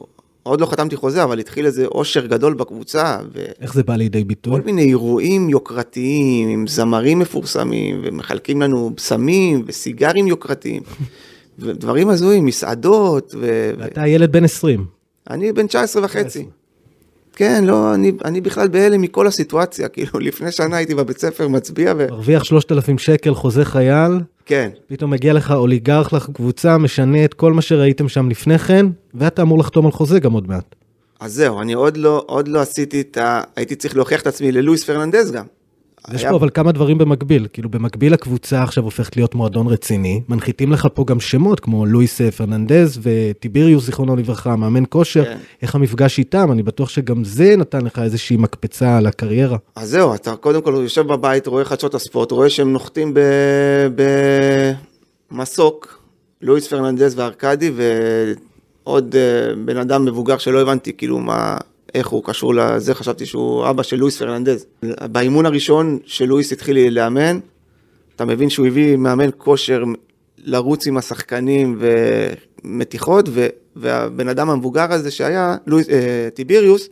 עוד 0.50 0.61
לא 0.61 0.66
חתמתי 0.66 0.97
חוזה, 0.97 1.25
אבל 1.25 1.38
התחיל 1.38 1.66
איזה 1.66 1.87
אושר 1.87 2.26
גדול 2.26 2.54
בקבוצה. 2.54 3.19
ו... 3.35 3.45
איך 3.61 3.75
זה 3.75 3.83
בא 3.83 3.97
לידי 3.97 4.25
ביטוי? 4.25 4.52
כל 4.52 4.62
מיני 4.62 4.83
אירועים 4.83 5.50
יוקרתיים, 5.50 6.49
עם 6.49 6.66
זמרים 6.66 7.19
מפורסמים, 7.19 8.00
ומחלקים 8.04 8.62
לנו 8.62 8.92
בשמים 8.97 9.62
וסיגרים 9.66 10.26
יוקרתיים, 10.26 10.83
ודברים 11.59 12.09
הזויים, 12.09 12.47
מסעדות. 12.47 13.35
ו... 13.40 13.71
ואתה 13.78 14.07
ילד 14.07 14.33
בן 14.33 14.45
20. 14.45 14.85
אני 15.30 15.52
בן 15.52 15.66
19 15.66 16.04
וחצי. 16.04 16.47
כן, 17.37 17.64
לא, 17.64 17.95
אני, 17.95 18.12
אני 18.25 18.40
בכלל 18.40 18.69
בהלם 18.69 19.00
מכל 19.00 19.26
הסיטואציה, 19.26 19.88
כאילו, 19.95 20.19
לפני 20.21 20.52
שנה 20.52 20.76
הייתי 20.76 20.95
בבית 20.95 21.19
ספר 21.19 21.49
מצביע 21.49 21.95
ו... 21.99 22.07
מרוויח 22.11 22.45
3,000 22.45 22.99
שקל, 22.99 23.35
חוזה 23.35 23.64
חייל. 23.64 24.21
כן. 24.50 24.71
פתאום 24.87 25.11
מגיע 25.11 25.33
לך 25.33 25.50
אוליגרך 25.50 26.12
לקבוצה, 26.12 26.78
משנה 26.78 27.25
את 27.25 27.35
כל 27.35 27.52
מה 27.52 27.62
שראיתם 27.62 28.09
שם 28.09 28.30
לפני 28.30 28.59
כן, 28.59 28.87
ואתה 29.14 29.42
אמור 29.42 29.59
לחתום 29.59 29.87
על 29.87 29.92
חוזה 29.92 30.21
גם 30.21 30.33
עוד 30.33 30.49
מעט. 30.49 30.75
אז 31.21 31.33
זהו, 31.33 31.61
אני 31.61 31.73
עוד 31.73 31.97
לא, 31.97 32.25
עוד 32.26 32.49
לא 32.49 32.61
עשיתי 32.61 33.00
את 33.00 33.16
ה... 33.16 33.42
הייתי 33.57 33.76
צריך 33.76 33.97
להוכיח 33.97 34.23
את 34.23 34.26
עצמי 34.26 34.52
ללואיס 34.52 34.85
פרננדז 34.85 35.30
גם. 35.30 35.45
יש 36.14 36.23
היה... 36.23 36.30
פה 36.30 36.37
אבל 36.37 36.50
כמה 36.50 36.73
דברים 36.73 36.99
במקביל, 36.99 37.47
כאילו 37.52 37.69
במקביל 37.69 38.14
הקבוצה 38.14 38.62
עכשיו 38.62 38.85
הופכת 38.85 39.16
להיות 39.16 39.35
מועדון 39.35 39.66
רציני, 39.66 40.21
מנחיתים 40.28 40.73
לך 40.73 40.88
פה 40.95 41.04
גם 41.04 41.21
שמות 41.21 41.61
כמו 41.61 41.87
לואיס 41.87 42.21
פרננדז 42.21 43.00
וטיביריוס 43.02 43.85
זיכרונו 43.85 44.16
לברכה, 44.16 44.57
מאמן 44.57 44.83
כושר, 44.88 45.25
כן. 45.25 45.38
איך 45.62 45.75
המפגש 45.75 46.19
איתם, 46.19 46.52
אני 46.52 46.62
בטוח 46.62 46.88
שגם 46.88 47.25
זה 47.25 47.57
נתן 47.57 47.80
לך 47.85 47.99
איזושהי 47.99 48.37
מקפצה 48.37 48.97
על 48.97 49.07
הקריירה. 49.07 49.59
אז 49.76 49.90
זהו, 49.90 50.14
אתה 50.14 50.37
קודם 50.37 50.62
כל 50.62 50.75
יושב 50.83 51.07
בבית, 51.07 51.47
רואה 51.47 51.64
חדשות 51.64 51.95
הספורט, 51.95 52.30
רואה 52.30 52.50
שהם 52.50 52.73
נוחתים 52.73 53.14
במסוק, 55.30 56.00
לואיס 56.42 56.66
פרננדז 56.66 57.19
וארקדי 57.19 57.73
ועוד 58.85 59.16
אה, 59.16 59.54
בן 59.64 59.76
אדם 59.76 60.04
מבוגר 60.04 60.38
שלא 60.38 60.61
הבנתי 60.61 60.92
כאילו 60.92 61.19
מה... 61.19 61.57
איך 61.94 62.09
הוא 62.09 62.25
קשור 62.25 62.54
לזה, 62.54 62.94
חשבתי 62.94 63.26
שהוא 63.26 63.70
אבא 63.70 63.82
של 63.82 63.97
לואיס 63.97 64.18
פרננדז. 64.18 64.66
באימון 64.82 65.47
הראשון 65.47 65.99
שלואיס 66.04 66.52
התחיל 66.52 66.88
לאמן, 66.90 67.38
אתה 68.16 68.25
מבין 68.25 68.50
שהוא 68.50 68.66
הביא 68.66 68.97
מאמן 68.97 69.28
כושר 69.38 69.85
לרוץ 70.38 70.87
עם 70.87 70.97
השחקנים 70.97 71.78
ומתיחות, 72.64 73.28
ו, 73.28 73.47
והבן 73.76 74.28
אדם 74.28 74.50
המבוגר 74.50 74.92
הזה 74.92 75.11
שהיה, 75.11 75.56
לואיס, 75.66 75.88
אה, 75.88 76.28
טיביריוס, 76.35 76.88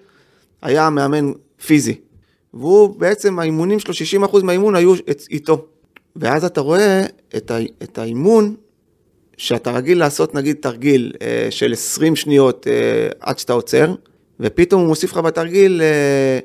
היה 0.63 0.91
מאמן 0.91 1.33
פיזי. 1.67 1.95
והוא 2.55 3.01
בעצם, 3.01 3.39
האימונים 3.39 3.79
שלו, 3.79 3.95
60% 3.95 4.43
מהאימון 4.43 4.75
היו 4.75 4.95
איתו. 5.31 5.67
ואז 6.17 6.45
אתה 6.45 6.61
רואה 6.61 7.07
את, 7.37 7.51
ה, 7.51 7.59
את 7.83 7.99
האימון, 7.99 8.55
שאתה 9.37 9.71
רגיל 9.71 9.99
לעשות 9.99 10.35
נגיד 10.35 10.57
תרגיל 10.61 11.13
אה, 11.23 11.47
של 11.51 11.73
20 11.73 12.17
שניות 12.17 12.67
אה, 12.67 13.09
עד 13.21 13.39
שאתה 13.39 13.53
עוצר, 13.53 13.95
ופתאום 14.41 14.81
הוא 14.81 14.89
מוסיף 14.89 15.13
לך 15.13 15.19
בתרגיל 15.19 15.83
אה, 15.83 16.39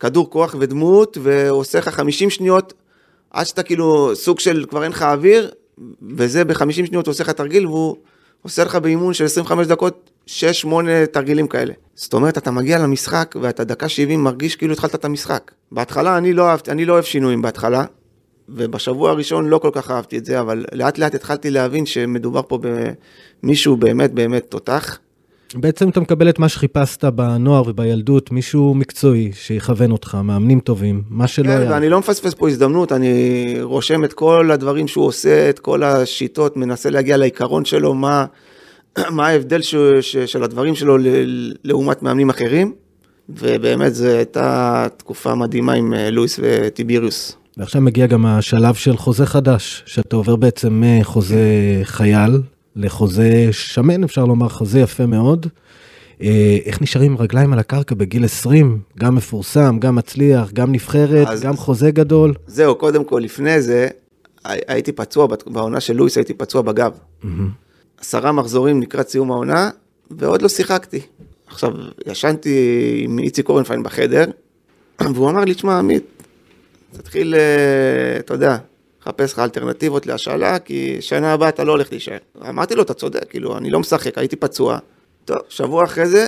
כדור 0.00 0.30
כוח 0.30 0.56
ודמות, 0.58 1.18
ועושה 1.22 1.78
לך 1.78 1.88
50 1.88 2.30
שניות, 2.30 2.72
עד 3.30 3.46
שאתה 3.46 3.62
כאילו 3.62 4.10
סוג 4.14 4.40
של 4.40 4.64
כבר 4.68 4.82
אין 4.84 4.92
לך 4.92 5.02
אוויר, 5.02 5.50
וזה 6.16 6.44
ב-50 6.44 6.72
שניות 6.72 7.06
עושה 7.06 7.24
לך 7.24 7.30
תרגיל, 7.30 7.66
והוא 7.66 7.96
עושה 8.42 8.64
לך 8.64 8.76
באימון 8.76 9.14
של 9.14 9.24
25 9.24 9.66
דקות 9.66 10.10
6-8 10.26 10.30
תרגילים 11.12 11.48
כאלה. 11.48 11.72
זאת 11.94 12.14
אומרת, 12.14 12.38
אתה 12.38 12.50
מגיע 12.50 12.78
למשחק 12.78 13.34
ואתה 13.40 13.64
דקה 13.64 13.88
70 13.88 14.24
מרגיש 14.24 14.56
כאילו 14.56 14.72
התחלת 14.72 14.94
את 14.94 15.04
המשחק. 15.04 15.50
בהתחלה 15.72 16.18
אני 16.18 16.32
לא, 16.32 16.48
אהבתי, 16.48 16.70
אני 16.70 16.84
לא 16.84 16.92
אוהב 16.92 17.04
שינויים 17.04 17.42
בהתחלה, 17.42 17.84
ובשבוע 18.48 19.10
הראשון 19.10 19.48
לא 19.48 19.58
כל 19.58 19.70
כך 19.72 19.90
אהבתי 19.90 20.18
את 20.18 20.24
זה, 20.24 20.40
אבל 20.40 20.64
לאט 20.72 20.98
לאט 20.98 21.14
התחלתי 21.14 21.50
להבין 21.50 21.86
שמדובר 21.86 22.42
פה 22.48 22.58
במישהו 23.42 23.76
באמת 23.76 24.12
באמת 24.12 24.44
תותח. 24.48 24.98
בעצם 25.54 25.88
אתה 25.88 26.00
מקבל 26.00 26.28
את 26.28 26.38
מה 26.38 26.48
שחיפשת 26.48 27.04
בנוער 27.04 27.62
ובילדות, 27.66 28.32
מישהו 28.32 28.74
מקצועי 28.74 29.30
שיכוון 29.34 29.90
אותך, 29.90 30.18
מאמנים 30.24 30.60
טובים, 30.60 31.02
מה 31.08 31.26
שלא 31.26 31.46
כן, 31.46 31.60
היה. 31.60 31.70
ואני 31.70 31.88
לא 31.88 31.98
מפספס 31.98 32.34
פה 32.34 32.48
הזדמנות, 32.48 32.92
אני 32.92 33.54
רושם 33.62 34.04
את 34.04 34.12
כל 34.12 34.50
הדברים 34.50 34.88
שהוא 34.88 35.06
עושה, 35.06 35.50
את 35.50 35.58
כל 35.58 35.82
השיטות, 35.82 36.56
מנסה 36.56 36.90
להגיע 36.90 37.16
לעיקרון 37.16 37.64
שלו, 37.64 37.94
מה, 37.94 38.24
מה 39.16 39.26
ההבדל 39.26 39.62
ש, 39.62 39.74
ש, 40.00 40.16
של 40.16 40.42
הדברים 40.42 40.74
שלו 40.74 40.98
ל, 40.98 41.06
לעומת 41.64 42.02
מאמנים 42.02 42.30
אחרים, 42.30 42.72
ובאמת 43.28 43.94
זו 43.94 44.06
הייתה 44.06 44.86
תקופה 44.96 45.34
מדהימה 45.34 45.72
עם 45.72 45.94
אה, 45.94 46.10
לואיס 46.10 46.40
וטיביריוס. 46.42 47.36
ועכשיו 47.56 47.82
מגיע 47.82 48.06
גם 48.06 48.26
השלב 48.26 48.74
של 48.74 48.96
חוזה 48.96 49.26
חדש, 49.26 49.82
שאתה 49.86 50.16
עובר 50.16 50.36
בעצם 50.36 50.82
מחוזה 50.84 51.44
חייל 51.84 52.40
לחוזה 52.76 53.48
שמן, 53.52 54.04
אפשר 54.04 54.24
לומר, 54.24 54.48
חוזה 54.48 54.80
יפה 54.80 55.06
מאוד. 55.06 55.46
אה, 56.22 56.58
איך 56.64 56.82
נשארים 56.82 57.12
עם 57.12 57.18
רגליים 57.18 57.52
על 57.52 57.58
הקרקע 57.58 57.94
בגיל 57.94 58.24
20, 58.24 58.78
גם 58.98 59.14
מפורסם, 59.14 59.76
גם 59.78 59.94
מצליח, 59.94 60.52
גם 60.52 60.72
נבחרת, 60.72 61.26
אז- 61.28 61.40
גם 61.42 61.56
חוזה 61.56 61.90
גדול. 61.90 62.34
זהו, 62.46 62.74
קודם 62.74 63.04
כל, 63.04 63.20
לפני 63.24 63.62
זה, 63.62 63.88
הי- 64.44 64.60
הייתי 64.68 64.92
פצוע, 64.92 65.26
בעונה 65.46 65.80
של 65.80 65.96
לואיס 65.96 66.16
הייתי 66.16 66.34
פצוע 66.34 66.62
בגב. 66.62 66.92
עשרה 68.00 68.32
מחזורים 68.32 68.82
לקראת 68.82 69.08
סיום 69.08 69.30
העונה, 69.30 69.70
ועוד 70.10 70.42
לא 70.42 70.48
שיחקתי. 70.48 71.00
עכשיו, 71.46 71.72
ישנתי 72.06 72.56
עם 73.04 73.18
איציק 73.18 73.48
אורנפיין 73.48 73.82
בחדר, 73.82 74.24
והוא 75.14 75.30
אמר 75.30 75.44
לי, 75.44 75.54
תשמע, 75.54 75.78
עמית, 75.78 76.02
תתחיל, 76.92 77.34
אה, 77.34 77.40
אתה 78.18 78.34
יודע, 78.34 78.56
לחפש 79.02 79.32
לך 79.32 79.38
אלטרנטיבות 79.38 80.06
להשאלה, 80.06 80.58
כי 80.58 80.96
שנה 81.00 81.32
הבאה 81.32 81.48
אתה 81.48 81.64
לא 81.64 81.72
הולך 81.72 81.88
להישאר. 81.90 82.16
אמרתי 82.48 82.74
לו, 82.74 82.82
אתה 82.82 82.94
צודק, 82.94 83.30
כאילו, 83.30 83.56
אני 83.56 83.70
לא 83.70 83.80
משחק, 83.80 84.18
הייתי 84.18 84.36
פצוע. 84.36 84.78
טוב, 85.24 85.38
שבוע 85.48 85.84
אחרי 85.84 86.06
זה, 86.06 86.26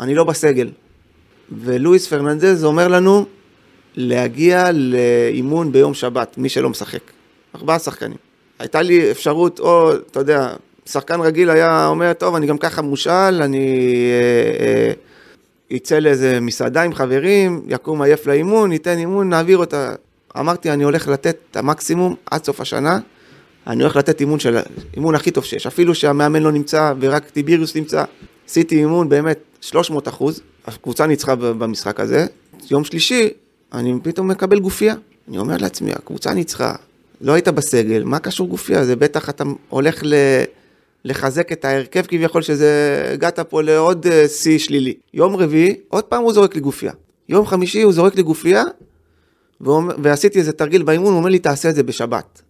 אני 0.00 0.14
לא 0.14 0.24
בסגל. 0.24 0.70
ולואיס 1.52 2.06
פרננדז 2.06 2.64
אומר 2.64 2.88
לנו 2.88 3.26
להגיע 3.96 4.70
לאימון 4.72 5.72
ביום 5.72 5.94
שבת, 5.94 6.38
מי 6.38 6.48
שלא 6.48 6.70
משחק. 6.70 7.02
ארבעה 7.54 7.78
שחקנים. 7.78 8.16
הייתה 8.58 8.82
לי 8.82 9.10
אפשרות, 9.10 9.60
או, 9.60 9.92
אתה 9.92 10.20
יודע, 10.20 10.54
שחקן 10.86 11.20
רגיל 11.20 11.50
היה 11.50 11.86
אומר, 11.86 12.12
טוב, 12.12 12.34
אני 12.34 12.46
גם 12.46 12.58
ככה 12.58 12.82
מושאל, 12.82 13.42
אני 13.42 13.66
אה, 14.10 14.66
אה, 14.66 14.92
יצא 15.70 15.98
לאיזה 15.98 16.40
מסעדה 16.40 16.82
עם 16.82 16.94
חברים, 16.94 17.62
יקום 17.66 18.02
עייף 18.02 18.26
לאימון, 18.26 18.70
ניתן 18.70 18.98
אימון, 18.98 19.28
נעביר 19.28 19.58
אותה. 19.58 19.94
אמרתי, 20.38 20.70
אני 20.70 20.84
הולך 20.84 21.08
לתת 21.08 21.36
את 21.50 21.56
המקסימום 21.56 22.14
עד 22.30 22.44
סוף 22.44 22.60
השנה, 22.60 22.98
אני 23.66 23.82
הולך 23.82 23.96
לתת 23.96 24.20
אימון 24.20 24.38
של, 24.38 24.58
אימון 24.96 25.14
הכי 25.14 25.30
טוב 25.30 25.44
שיש, 25.44 25.66
אפילו 25.66 25.94
שהמאמן 25.94 26.42
לא 26.42 26.52
נמצא 26.52 26.92
ורק 27.00 27.30
טיביריוס 27.30 27.76
נמצא. 27.76 28.04
עשיתי 28.48 28.78
אימון 28.78 29.08
באמת 29.08 29.38
300 29.60 30.08
אחוז, 30.08 30.40
הקבוצה 30.66 31.06
ניצחה 31.06 31.34
במשחק 31.34 32.00
הזה. 32.00 32.26
יום 32.70 32.84
שלישי, 32.84 33.28
אני 33.72 33.94
פתאום 34.02 34.28
מקבל 34.28 34.58
גופייה. 34.58 34.94
אני 35.28 35.38
אומר 35.38 35.56
לעצמי, 35.56 35.92
הקבוצה 35.92 36.34
ניצחה, 36.34 36.74
לא 37.20 37.32
היית 37.32 37.48
בסגל, 37.48 38.04
מה 38.04 38.18
קשור 38.18 38.48
גופייה? 38.48 38.84
זה 38.84 38.96
בטח 38.96 39.28
אתה 39.28 39.44
הולך 39.68 40.00
ל... 40.02 40.14
לחזק 41.04 41.52
את 41.52 41.64
ההרכב 41.64 42.02
כביכול 42.08 42.42
שזה, 42.42 43.04
הגעת 43.12 43.40
פה 43.40 43.62
לעוד 43.62 44.06
אה, 44.06 44.28
שיא 44.28 44.58
שלילי. 44.58 44.94
יום 45.14 45.36
רביעי, 45.36 45.74
עוד 45.88 46.04
פעם 46.04 46.22
הוא 46.22 46.32
זורק 46.32 46.54
לי 46.54 46.60
גופייה. 46.60 46.92
יום 47.28 47.46
חמישי 47.46 47.82
הוא 47.82 47.92
זורק 47.92 48.16
לי 48.16 48.22
גופייה, 48.22 48.64
ואומר- 49.60 49.94
ועשיתי 50.02 50.38
איזה 50.38 50.52
תרגיל 50.52 50.82
באימון, 50.82 51.08
הוא 51.12 51.18
אומר 51.18 51.30
לי, 51.30 51.38
תעשה 51.38 51.70
את 51.70 51.74
זה 51.74 51.82
בשבת. 51.82 52.42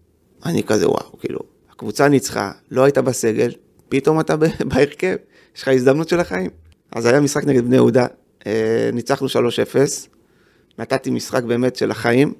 אני 0.47 0.63
כזה, 0.63 0.89
וואו, 0.89 1.19
כאילו, 1.19 1.39
הקבוצה 1.73 2.09
ניצחה, 2.09 2.53
לא 2.71 2.83
היית 2.85 2.99
בסגל, 2.99 3.53
פתאום 3.89 4.21
אתה 4.21 4.37
בהרכב, 4.71 5.17
יש 5.57 5.63
לך 5.63 5.69
הזדמנות 5.69 6.09
של 6.09 6.21
החיים. 6.21 6.51
אז 6.93 7.07
היה 7.07 7.21
משחק 7.21 7.45
נגד 7.45 7.65
בני 7.65 7.77
יהודה, 7.77 8.07
אה, 8.47 8.91
ניצחנו 8.93 9.27
3-0, 9.29 9.31
נתתי 10.79 11.11
משחק 11.11 11.43
באמת 11.43 11.77
של 11.77 11.91
החיים. 11.91 12.33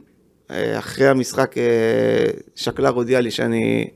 אה, 0.51 0.79
אחרי 0.79 1.07
המשחק 1.09 1.59
אה, 1.59 1.63
שקלר 2.55 2.89
הודיע 2.89 3.21
לי 3.21 3.31
שאני 3.31 3.89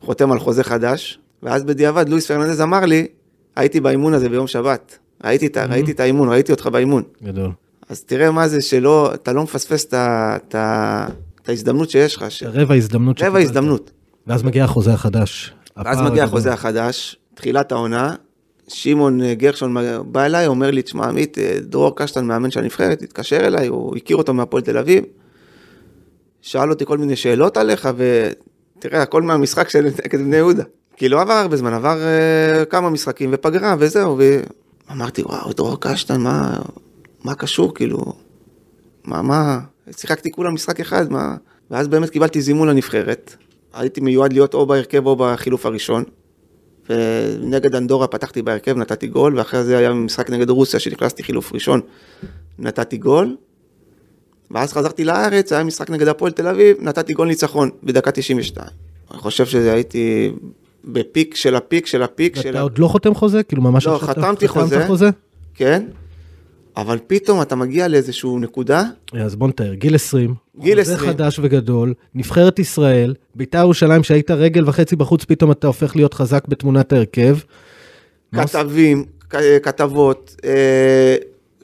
חותם 0.00 0.32
על 0.32 0.38
חוזה 0.38 0.64
חדש, 0.64 1.18
ואז 1.42 1.64
בדיעבד 1.64 2.08
לואיס 2.08 2.26
פרננדז 2.26 2.60
אמר 2.60 2.84
לי, 2.84 3.06
הייתי 3.56 3.80
באימון 3.80 4.14
הזה 4.14 4.28
ביום 4.28 4.46
שבת, 4.46 4.98
ראיתי 5.24 5.48
ה- 5.56 5.66
ראיתי 5.66 5.92
את 5.92 6.00
האימון, 6.00 6.28
ראיתי 6.28 6.52
אותך 6.52 6.66
באימון. 6.66 7.02
גדול. 7.22 7.50
אז 7.88 8.02
תראה 8.04 8.30
מה 8.30 8.48
זה 8.48 8.60
שלא, 8.60 9.14
אתה 9.14 9.32
לא 9.32 9.42
מפספס 9.42 9.86
את 9.94 10.54
ההזדמנות 11.48 11.90
שיש 11.90 12.16
לך, 12.16 12.30
ש- 12.30 12.42
רבע 12.42 12.74
הזדמנות 12.74 13.22
רבע. 13.22 13.38
הזדמנות. 13.38 13.90
ואז 14.26 14.42
מגיע 14.42 14.64
החוזה 14.64 14.92
החדש. 14.92 15.54
ואז 15.76 16.00
מגיע. 16.00 16.24
החוזה 16.24 16.52
החדש, 16.52 17.16
תחילת 17.34 17.72
העונה, 17.72 18.14
שמעון 18.68 19.22
אה, 19.22 19.34
גרשון 19.34 19.76
בא 20.12 20.24
אליי, 20.24 20.46
אומר 20.46 20.70
לי, 20.70 20.82
תשמע 20.82 21.06
עמית, 21.06 21.38
אה, 21.38 21.56
דרור 21.60 21.96
קשטן 21.96 22.24
מאמן 22.26 22.50
של 22.50 22.60
הנבחרת, 22.60 23.02
התקשר 23.02 23.36
אליי, 23.46 23.66
הוא 23.66 23.96
הכיר 23.96 24.16
אותו 24.16 24.34
מהפועל 24.34 24.62
תל 24.62 24.78
אביב, 24.78 25.04
שאל 26.42 26.70
אותי 26.70 26.86
כל 26.86 26.98
מיני 26.98 27.16
שאלות 27.16 27.56
עליך, 27.56 27.88
ותראה, 28.78 29.02
הכל 29.02 29.22
מהמשחק 29.22 29.68
של 29.68 29.84
נגד 30.04 30.18
בני 30.20 30.36
יהודה. 30.36 30.64
כי 30.96 31.08
לא 31.08 31.20
עבר 31.20 31.32
הרבה 31.32 31.56
זמן, 31.56 31.72
עבר 31.72 31.98
אה, 32.02 32.64
כמה 32.64 32.90
משחקים 32.90 33.30
ופגרה 33.32 33.76
וזהו, 33.78 34.18
ואמרתי, 34.88 35.22
וואו, 35.22 35.52
דרור 35.52 35.80
קשטן, 35.80 36.20
מה, 36.20 36.56
מה 37.24 37.34
קשור, 37.34 37.74
כאילו, 37.74 37.98
מה, 39.04 39.22
מה, 39.22 39.60
שיחקתי 39.96 40.30
כולה 40.30 40.50
משחק 40.50 40.80
אחד, 40.80 41.12
מה, 41.12 41.36
ואז 41.70 41.88
באמת 41.88 42.10
קיבלתי 42.10 42.40
זימון 42.40 42.68
לנבחרת, 42.68 43.36
הייתי 43.74 44.00
מיועד 44.00 44.32
להיות 44.32 44.54
או 44.54 44.66
בהרכב 44.66 45.06
או 45.06 45.16
בחילוף 45.16 45.66
הראשון, 45.66 46.04
ונגד 46.90 47.74
אנדורה 47.74 48.06
פתחתי 48.06 48.42
בהרכב, 48.42 48.76
נתתי 48.76 49.06
גול, 49.06 49.38
ואחרי 49.38 49.64
זה 49.64 49.78
היה 49.78 49.92
משחק 49.92 50.30
נגד 50.30 50.50
רוסיה 50.50 50.80
שנכנסתי 50.80 51.22
חילוף 51.22 51.52
ראשון, 51.54 51.80
נתתי 52.58 52.96
גול, 52.96 53.36
ואז 54.50 54.72
חזרתי 54.72 55.04
לארץ, 55.04 55.52
היה 55.52 55.64
משחק 55.64 55.90
נגד 55.90 56.08
הפועל 56.08 56.32
תל 56.32 56.48
אביב, 56.48 56.76
נתתי 56.80 57.12
גול 57.12 57.28
ניצחון 57.28 57.70
בדקה 57.82 58.10
92. 58.10 58.68
אני 59.10 59.18
חושב 59.18 59.46
שהייתי 59.46 60.32
בפיק 60.84 61.34
של 61.34 61.54
הפיק 61.54 61.86
של 61.86 62.02
הפיק 62.02 62.36
של 62.36 62.48
ואתה 62.48 62.58
ה... 62.58 62.62
עוד 62.62 62.78
לא 62.78 62.88
חותם 62.88 63.14
חוזה? 63.14 63.42
כאילו 63.42 63.62
ממש 63.62 63.86
לא, 63.86 63.96
אתה- 63.96 64.06
חתמתי 64.06 64.48
חתמת 64.48 64.62
חוזה. 64.62 64.86
חוזה? 64.86 65.10
כן, 65.54 65.82
אבל 66.76 66.98
פתאום 67.06 67.42
אתה 67.42 67.56
מגיע 67.56 67.88
לאיזשהו 67.88 68.38
נקודה, 68.38 68.82
אז 69.20 69.36
בוא 69.36 69.48
נתאר, 69.48 69.74
גיל 69.74 69.94
20, 69.94 70.34
גיל 70.58 70.78
חוזה 70.78 70.94
20. 70.94 71.10
חדש 71.10 71.38
וגדול, 71.42 71.94
נבחרת 72.14 72.58
ישראל, 72.58 73.14
בית"ר 73.34 73.58
ירושלים 73.58 74.02
שהיית 74.02 74.30
רגל 74.30 74.68
וחצי 74.68 74.96
בחוץ, 74.96 75.24
פתאום 75.24 75.50
אתה 75.50 75.66
הופך 75.66 75.96
להיות 75.96 76.14
חזק 76.14 76.48
בתמונת 76.48 76.92
ההרכב. 76.92 77.36
כתבים, 78.34 79.04
כ- 79.30 79.36
כתבות, 79.62 80.36
אה, 80.44 81.16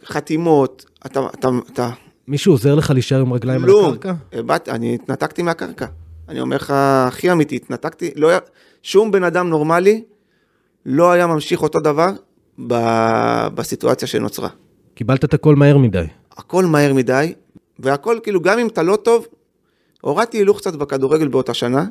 חתימות, 0.07 0.85
אתה, 1.07 1.21
אתה, 1.39 1.49
אתה, 1.73 1.91
מישהו 2.29 2.53
עוזר 2.53 2.75
לך 2.75 2.91
להישאר 2.91 3.21
עם 3.21 3.33
רגליים 3.33 3.65
על 3.65 3.71
כלום. 3.71 3.85
הקרקע? 3.93 4.13
הבט, 4.33 4.69
אני 4.69 4.95
התנתקתי 4.95 5.43
מהקרקע. 5.43 5.87
אני 6.29 6.41
אומר 6.41 6.57
לך, 6.57 6.71
הכי 7.07 7.33
אמיתי, 7.33 7.57
התנתקתי, 7.57 8.11
לא 8.17 8.29
היה, 8.29 8.39
שום 8.83 9.11
בן 9.13 9.25
אדם 9.25 9.49
נורמלי 9.49 10.03
לא 10.87 11.11
היה 11.13 11.27
ממשיך 11.27 11.63
אותו 11.63 11.81
דבר 11.81 12.09
ב, 12.67 12.75
בסיטואציה 13.55 14.09
שנוצרה. 14.09 14.49
קיבלת 14.95 15.25
את 15.25 15.35
הכל 15.35 15.57
מהר 15.57 15.79
מדי. 15.79 16.05
הכל 16.37 16.65
מהר 16.65 16.95
מדי, 16.95 17.33
והכל 17.79 18.19
כאילו, 18.23 18.41
גם 18.41 18.59
אם 18.59 18.67
אתה 18.67 18.83
לא 18.83 18.97
טוב, 18.97 19.27
הורדתי 20.01 20.39
הילוך 20.39 20.59
קצת 20.59 20.75
בכדורגל 20.75 21.29
באותה 21.29 21.55
שנה, 21.55 21.85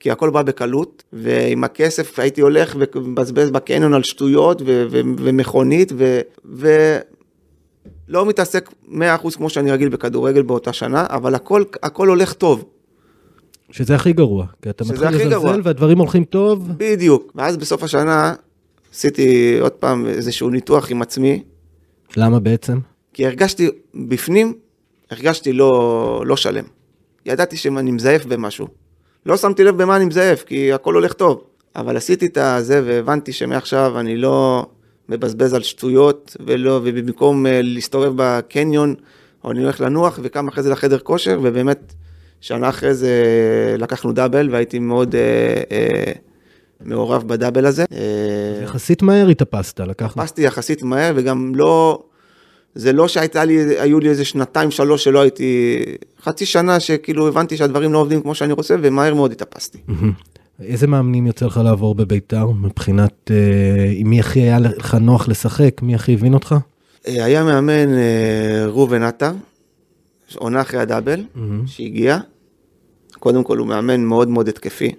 כי 0.00 0.10
הכל 0.10 0.30
בא 0.30 0.42
בקלות, 0.42 1.04
ועם 1.12 1.64
הכסף 1.64 2.18
הייתי 2.18 2.40
הולך 2.40 2.76
ומבזבז 2.94 3.50
בקניון 3.50 3.94
על 3.94 4.02
שטויות 4.02 4.62
ו- 4.62 4.86
ו- 4.90 5.00
ומכונית, 5.18 5.92
ו- 5.96 6.20
ולא 6.44 8.26
מתעסק 8.26 8.70
100% 8.88 9.36
כמו 9.36 9.50
שאני 9.50 9.70
רגיל 9.70 9.88
בכדורגל 9.88 10.42
באותה 10.42 10.72
שנה, 10.72 11.06
אבל 11.10 11.34
הכל, 11.34 11.62
הכל 11.82 12.08
הולך 12.08 12.32
טוב, 12.32 12.64
שזה 13.70 13.94
הכי 13.94 14.12
גרוע, 14.12 14.46
כי 14.62 14.70
אתה 14.70 14.84
מתחיל 14.84 15.06
הכי 15.06 15.28
גרוע. 15.28 15.50
לזלזל 15.50 15.60
והדברים 15.64 15.98
הולכים 15.98 16.24
טוב. 16.24 16.68
בדיוק. 16.76 17.32
ואז 17.34 17.56
בסוף 17.56 17.82
השנה 17.82 18.34
עשיתי 18.94 19.58
עוד 19.60 19.72
פעם 19.72 20.06
איזשהו 20.06 20.50
ניתוח 20.50 20.90
עם 20.90 21.02
עצמי, 21.02 21.42
למה 22.16 22.40
בעצם? 22.40 22.78
כי 23.12 23.26
הרגשתי 23.26 23.68
בפנים, 23.94 24.54
הרגשתי 25.10 25.52
לא, 25.52 26.22
לא 26.26 26.36
שלם. 26.36 26.64
ידעתי 27.26 27.56
שאני 27.56 27.90
מזייף 27.90 28.24
במשהו. 28.24 28.68
לא 29.26 29.36
שמתי 29.36 29.64
לב 29.64 29.82
במה 29.82 29.96
אני 29.96 30.04
מזייף, 30.04 30.42
כי 30.42 30.72
הכל 30.72 30.94
הולך 30.94 31.12
טוב. 31.12 31.44
אבל 31.76 31.96
עשיתי 31.96 32.26
את 32.26 32.36
הזה 32.36 32.82
והבנתי 32.84 33.32
שמעכשיו 33.32 34.00
אני 34.00 34.16
לא 34.16 34.66
מבזבז 35.08 35.54
על 35.54 35.62
שטויות, 35.62 36.36
ולא, 36.46 36.80
ובמקום 36.84 37.46
אה, 37.46 37.60
להסתובב 37.62 38.12
בקניון, 38.16 38.94
אני 39.44 39.62
הולך 39.62 39.80
לנוח, 39.80 40.18
וקם 40.22 40.48
אחרי 40.48 40.62
זה 40.62 40.70
לחדר 40.70 40.98
כושר, 40.98 41.38
ובאמת, 41.42 41.94
שנה 42.40 42.68
אחרי 42.68 42.94
זה 42.94 43.14
לקחנו 43.78 44.12
דאבל, 44.12 44.48
והייתי 44.50 44.78
מאוד 44.78 45.14
אה, 45.14 45.20
אה, 45.72 46.12
מעורב 46.84 47.28
בדאבל 47.28 47.66
הזה. 47.66 47.84
אה, 47.92 48.62
יחסית 48.64 49.02
מהר 49.02 49.28
התאפסת, 49.28 49.80
לקחנו. 49.80 50.22
חיפשתי 50.22 50.42
יחסית 50.42 50.82
מהר, 50.82 51.12
וגם 51.16 51.52
לא, 51.54 52.02
זה 52.74 52.92
לא 52.92 53.08
שהייתה 53.08 53.44
לי, 53.44 53.80
היו 53.80 54.00
לי 54.00 54.08
איזה 54.08 54.24
שנתיים, 54.24 54.70
שלוש 54.70 55.04
שלא 55.04 55.20
הייתי, 55.20 55.80
חצי 56.22 56.46
שנה 56.46 56.80
שכאילו 56.80 57.28
הבנתי 57.28 57.56
שהדברים 57.56 57.92
לא 57.92 57.98
עובדים 57.98 58.22
כמו 58.22 58.34
שאני 58.34 58.52
רוצה, 58.52 58.76
ומהר 58.82 59.14
מאוד 59.14 59.32
התאפסתי. 59.32 59.78
איזה 60.60 60.86
מאמנים 60.86 61.26
יוצא 61.26 61.46
לך 61.46 61.60
לעבור 61.64 61.94
בביתר 61.94 62.46
מבחינת 62.46 63.30
אה, 63.30 63.92
עם 63.96 64.10
מי 64.10 64.20
הכי 64.20 64.40
היה 64.40 64.58
לך 64.58 64.94
נוח 64.94 65.28
לשחק, 65.28 65.82
מי 65.82 65.94
הכי 65.94 66.14
הבין 66.14 66.34
אותך? 66.34 66.54
אה, 67.08 67.24
היה 67.24 67.44
מאמן 67.44 67.94
אה, 67.94 68.66
ראובן 68.66 69.02
עטר, 69.02 69.32
עונה 70.34 70.60
אחרי 70.60 70.80
הדאבל, 70.80 71.24
מהמם. 71.34 71.66
שהגיע. 71.66 72.18
קודם 73.18 73.44
כל 73.44 73.58
הוא 73.58 73.66
מאמן 73.66 74.00
מאוד 74.00 74.28
מאוד 74.28 74.48
התקפי, 74.48 74.92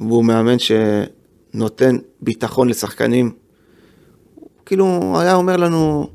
והוא 0.00 0.24
מאמן 0.24 0.56
שנותן 0.58 1.96
ביטחון 2.20 2.68
לשחקנים. 2.68 3.32
כאילו, 4.66 4.84
הוא 4.84 5.18
היה 5.18 5.34
אומר 5.34 5.56
לנו, 5.56 6.10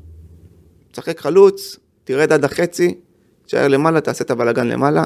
תשחק 0.92 1.20
חלוץ, 1.20 1.76
תרד 2.04 2.32
עד 2.32 2.44
החצי, 2.44 2.94
תשאר 3.46 3.68
למעלה, 3.68 4.00
תעשה 4.00 4.24
את 4.24 4.30
הבלגן 4.30 4.66
למעלה, 4.66 5.04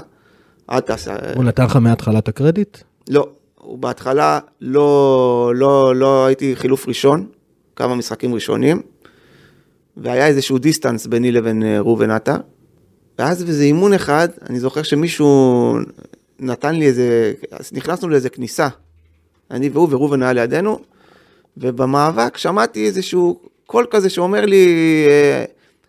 אל 0.70 0.80
תעשה... 0.80 1.16
הוא 1.34 1.44
נתן 1.44 1.64
לך 1.64 1.76
מההתחלת 1.76 2.28
הקרדיט? 2.28 2.78
לא, 3.10 3.28
הוא 3.54 3.78
בהתחלה 3.78 4.38
לא, 4.60 5.52
לא, 5.54 5.96
לא 5.96 6.26
הייתי 6.26 6.56
חילוף 6.56 6.88
ראשון, 6.88 7.26
כמה 7.76 7.94
משחקים 7.94 8.34
ראשונים, 8.34 8.82
והיה 9.96 10.26
איזשהו 10.26 10.58
distance 10.59 11.07
ביני 11.06 11.32
לבין 11.32 11.62
אה, 11.62 11.80
ראובן 11.80 12.10
עטר. 12.10 12.36
ואז 13.18 13.44
באיזה 13.44 13.64
אימון 13.64 13.92
אחד, 13.92 14.28
אני 14.50 14.60
זוכר 14.60 14.82
שמישהו 14.82 15.74
נתן 16.40 16.75
לי 16.75 16.87
איזה, 16.87 17.33
אז 17.51 17.72
נכנסנו 17.72 18.09
לאיזה 18.09 18.29
כניסה. 18.29 18.68
אני 19.51 19.68
והוא 19.68 19.88
וראובן 19.90 20.22
היה 20.22 20.33
לידינו, 20.33 20.79
ובמאבק 21.57 22.37
שמעתי 22.37 22.87
איזשהו 22.87 23.40
קול 23.66 23.87
כזה 23.90 24.11
שאומר 24.11 24.46
לי, 24.46 24.66
אה, 25.09 25.44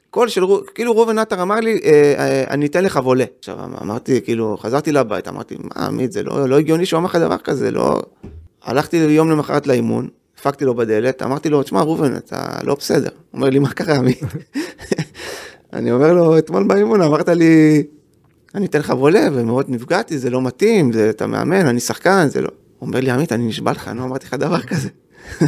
קול 0.10 0.28
של, 0.28 0.44
כאילו 0.76 0.96
ראובן 0.96 1.20
עטר 1.20 1.42
אמר 1.42 1.56
לי, 1.56 1.80
אה, 1.84 2.14
אה, 2.18 2.44
אני 2.50 2.66
אתן 2.66 2.84
לך 2.84 3.00
וולה. 3.04 3.26
עכשיו 3.40 3.60
אמרתי, 3.82 4.22
כאילו, 4.22 4.58
חזרתי 4.58 4.92
לבית, 4.92 5.28
אמרתי, 5.28 5.56
מה, 5.60 5.86
עמית, 5.86 6.12
זה 6.12 6.24
לא, 6.24 6.50
לא 6.50 6.60
הגיוני 6.60 6.86
שהוא 6.86 6.98
אמר 6.98 7.10
לך 7.10 7.16
דבר 7.16 7.38
כזה, 7.38 7.72
לא... 7.72 8.02
הלכתי 8.64 8.98
יום 8.98 9.32
למחרת 9.32 9.68
לאימון, 9.68 10.08
דפקתי 10.38 10.66
לו 10.66 10.76
בדלת, 10.76 11.22
אמרתי 11.22 11.50
לו, 11.50 11.64
תשמע, 11.64 11.82
ראובן, 11.82 12.16
אתה 12.16 12.58
לא 12.64 12.76
בסדר. 12.76 13.10
אומר 13.34 13.50
לי, 13.50 13.60
מה 13.60 13.70
קרה, 13.70 13.96
עמית? 13.96 14.20
אני 15.74 15.92
אומר 15.92 16.14
לו, 16.14 16.38
אתמול 16.38 16.64
באימון 16.64 17.02
אמרת 17.02 17.30
לי, 17.30 17.84
אני 18.58 18.66
אתן 18.66 18.80
לך 18.80 18.90
וולה, 18.90 19.28
ומאוד 19.34 19.66
נפגעתי, 19.70 20.18
זה 20.18 20.30
לא 20.30 20.42
מתאים, 20.42 20.92
זה, 20.92 21.10
אתה 21.10 21.28
מאמן, 21.28 21.66
אני 21.68 21.80
שחקן, 21.80 22.28
זה 22.30 22.42
לא... 22.42 22.50
הוא 22.80 22.88
אומר 22.88 23.00
לי, 23.00 23.12
עמית, 23.12 23.32
אני 23.32 23.48
נשבע 23.48 23.72
לך, 23.72 23.88
אני 23.88 23.98
לא 23.98 24.04
אמרתי 24.04 24.26
לך 24.26 24.34
דבר 24.34 24.62
כזה. 24.62 24.90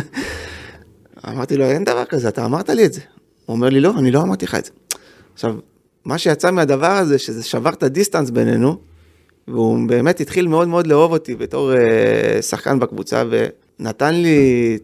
אמרתי 1.27 1.57
לו, 1.57 1.65
אין 1.65 1.83
דבר 1.83 2.05
כזה, 2.05 2.27
אתה 2.27 2.45
אמרת 2.45 2.69
לי 2.69 2.85
את 2.85 2.93
זה. 2.93 3.01
הוא 3.45 3.55
אומר 3.55 3.69
לי, 3.69 3.79
לא, 3.79 3.93
אני 3.97 4.11
לא 4.11 4.21
אמרתי 4.21 4.45
לך 4.45 4.55
את 4.55 4.65
זה. 4.65 4.71
עכשיו, 5.33 5.55
מה 6.05 6.17
שיצא 6.17 6.51
מהדבר 6.51 6.91
הזה, 6.91 7.17
שזה 7.19 7.43
שבר 7.43 7.69
את 7.69 7.83
הדיסטנס 7.83 8.29
בינינו, 8.29 8.77
והוא 9.47 9.87
באמת 9.87 10.19
התחיל 10.19 10.47
מאוד 10.47 10.67
מאוד 10.67 10.87
לאהוב 10.87 11.11
אותי 11.11 11.35
בתור 11.35 11.73
אה, 11.73 12.41
שחקן 12.41 12.79
בקבוצה, 12.79 13.23
ונתן 13.79 14.15
לי 14.15 14.77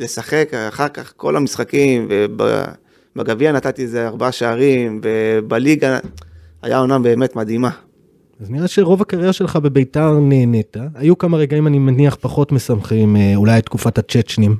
לשחק 0.00 0.50
אחר 0.68 0.88
כך 0.88 1.12
כל 1.16 1.36
המשחקים, 1.36 2.08
ובגביע 3.16 3.52
נתתי 3.52 3.82
איזה 3.82 4.06
ארבעה 4.06 4.32
שערים, 4.32 5.00
ובליגה 5.02 5.98
היה 6.62 6.78
עונה 6.78 6.98
באמת 6.98 7.36
מדהימה. 7.36 7.70
אז 8.40 8.50
נראה 8.50 8.68
שרוב 8.68 9.02
הקריירה 9.02 9.32
שלך 9.32 9.56
בביתר 9.56 10.12
נהנית. 10.12 10.76
היו 10.94 11.18
כמה 11.18 11.36
רגעים, 11.36 11.66
אני 11.66 11.78
מניח, 11.78 12.16
פחות 12.20 12.52
משמחים, 12.52 13.16
אה, 13.16 13.32
אולי 13.36 13.58
את 13.58 13.64
תקופת 13.64 13.98
הצ'צ'נים. 13.98 14.56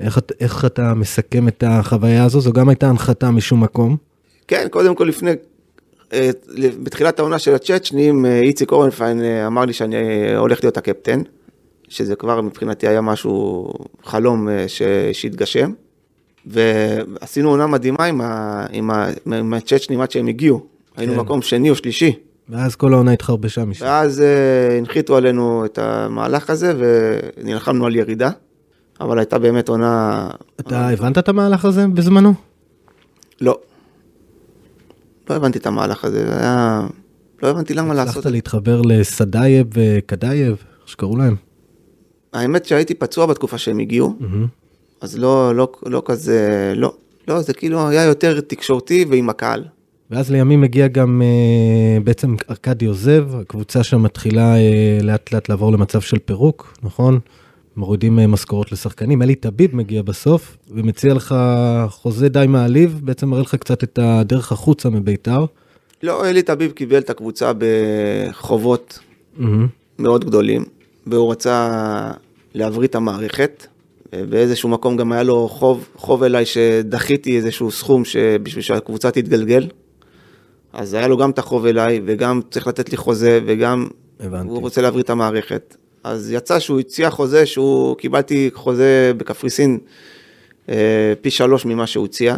איך, 0.00 0.18
איך 0.40 0.64
אתה 0.64 0.94
מסכם 0.94 1.48
את 1.48 1.64
החוויה 1.66 2.24
הזו? 2.24 2.40
זו 2.40 2.52
גם 2.52 2.68
הייתה 2.68 2.88
הנחתה 2.88 3.30
משום 3.30 3.62
מקום. 3.62 3.96
כן, 4.48 4.66
קודם 4.70 4.94
כל 4.94 5.04
לפני, 5.04 5.30
אה, 6.12 6.30
בתחילת 6.82 7.18
העונה 7.18 7.38
של 7.38 7.54
הצ'צ'נים, 7.54 8.26
אה, 8.26 8.40
איציק 8.40 8.72
אורנפיין 8.72 9.22
אמר 9.46 9.64
לי 9.64 9.72
שאני 9.72 9.96
הולך 10.36 10.64
להיות 10.64 10.76
הקפטן, 10.76 11.20
שזה 11.88 12.16
כבר 12.16 12.40
מבחינתי 12.40 12.88
היה 12.88 13.00
משהו, 13.00 13.72
חלום 14.04 14.48
ש- 14.66 14.82
שהתגשם. 15.12 15.72
ועשינו 16.46 17.50
עונה 17.50 17.66
מדהימה 17.66 18.04
עם, 18.04 18.20
ה, 18.20 18.66
עם, 18.72 18.90
ה, 18.90 19.08
עם 19.26 19.54
הצ'צ'נים 19.54 20.00
עד 20.00 20.10
שהם 20.10 20.26
הגיעו. 20.26 20.75
היינו 20.96 21.12
כן. 21.12 21.18
מקום 21.18 21.42
שני 21.42 21.70
או 21.70 21.74
שלישי. 21.74 22.12
ואז 22.48 22.76
כל 22.76 22.92
העונה 22.92 23.12
התחרבשה 23.12 23.64
משם. 23.64 23.84
ואז 23.84 24.20
אה, 24.20 24.78
הנחיתו 24.78 25.16
עלינו 25.16 25.64
את 25.64 25.78
המהלך 25.78 26.50
הזה 26.50 26.72
ונלחמנו 26.78 27.86
על 27.86 27.96
ירידה. 27.96 28.30
אבל 29.00 29.18
הייתה 29.18 29.38
באמת 29.38 29.68
עונה... 29.68 30.28
אתה 30.60 30.88
הבנת 30.88 31.18
את 31.18 31.28
המהלך 31.28 31.64
הזה 31.64 31.86
בזמנו? 31.86 32.34
לא. 33.40 33.58
לא 35.30 35.34
הבנתי 35.34 35.58
את 35.58 35.66
המהלך 35.66 36.04
הזה, 36.04 36.26
זה 36.26 36.38
היה... 36.38 36.86
לא 37.42 37.48
הבנתי 37.48 37.74
למה 37.74 37.94
לעשות 37.94 38.16
הצלחת. 38.16 38.30
להתחבר 38.30 38.82
לסדייב 38.82 39.66
וקדייב, 39.74 40.50
איך 40.80 40.88
שקראו 40.88 41.16
להם. 41.16 41.36
האמת 42.32 42.64
שהייתי 42.64 42.94
פצוע 42.94 43.26
בתקופה 43.26 43.58
שהם 43.58 43.78
הגיעו, 43.78 44.16
מהמם. 44.20 44.46
אז 45.00 45.18
לא, 45.18 45.54
לא, 45.54 45.72
לא 45.86 46.02
כזה, 46.04 46.72
לא. 46.76 46.94
לא, 47.28 47.42
זה 47.42 47.54
כאילו 47.54 47.88
היה 47.88 48.04
יותר 48.04 48.40
תקשורתי 48.40 49.04
ועם 49.10 49.30
הקהל. 49.30 49.64
ואז 50.10 50.30
לימים 50.30 50.60
מגיע 50.60 50.88
גם 50.88 51.22
אה, 51.22 52.00
בעצם 52.00 52.34
ארכדי 52.50 52.86
עוזב, 52.86 53.28
הקבוצה 53.40 53.82
שם 53.82 54.02
מתחילה 54.02 54.56
אה, 54.56 54.98
לאט 55.02 55.32
לאט 55.32 55.48
לעבור 55.48 55.72
למצב 55.72 56.00
של 56.00 56.18
פירוק, 56.18 56.74
נכון? 56.82 57.18
מורידים 57.76 58.18
אה, 58.18 58.26
משכורות 58.26 58.72
לשחקנים, 58.72 59.22
אלי 59.22 59.34
טביב 59.34 59.76
מגיע 59.76 60.02
בסוף 60.02 60.56
ומציע 60.70 61.14
לך 61.14 61.34
חוזה 61.88 62.28
די 62.28 62.44
מעליב, 62.48 63.00
בעצם 63.02 63.28
מראה 63.28 63.42
לך 63.42 63.54
קצת 63.54 63.82
את 63.84 63.98
הדרך 64.02 64.52
החוצה 64.52 64.90
מביתר. 64.90 65.44
לא, 66.02 66.28
אלי 66.28 66.42
טביב 66.42 66.70
קיבל 66.70 66.98
את 66.98 67.10
הקבוצה 67.10 67.52
בחובות 67.58 68.98
מהמם. 69.36 69.66
מאוד 69.98 70.24
גדולים, 70.24 70.64
והוא 71.06 71.32
רצה 71.32 71.70
להבריא 72.54 72.88
את 72.88 72.94
המערכת. 72.94 73.66
באיזשהו 74.12 74.68
מקום 74.68 74.96
גם 74.96 75.12
היה 75.12 75.22
לו 75.22 75.48
חוב, 75.48 75.88
חוב 75.96 76.22
אליי 76.22 76.46
שדחיתי 76.46 77.36
איזשהו 77.36 77.70
סכום 77.70 78.02
בשביל 78.42 78.62
שהקבוצה 78.62 79.10
תתגלגל. 79.10 79.66
אז 80.76 80.94
היה 80.94 81.08
לו 81.08 81.16
גם 81.16 81.30
את 81.30 81.38
החוב 81.38 81.66
אליי, 81.66 82.00
וגם 82.06 82.40
צריך 82.50 82.66
לתת 82.66 82.90
לי 82.90 82.96
חוזה, 82.96 83.40
וגם 83.46 83.88
הבנתי. 84.20 84.48
הוא 84.48 84.60
רוצה 84.60 84.80
להבריא 84.82 85.02
את 85.02 85.10
המערכת. 85.10 85.76
אז 86.04 86.32
יצא 86.32 86.58
שהוא 86.58 86.80
הציע 86.80 87.10
חוזה, 87.10 87.46
שהוא, 87.46 87.96
קיבלתי 87.96 88.50
חוזה 88.54 89.12
בקפריסין 89.16 89.78
אה, 90.68 91.12
פי 91.20 91.30
שלוש 91.30 91.64
ממה 91.64 91.86
שהוא 91.86 92.04
הציע. 92.04 92.36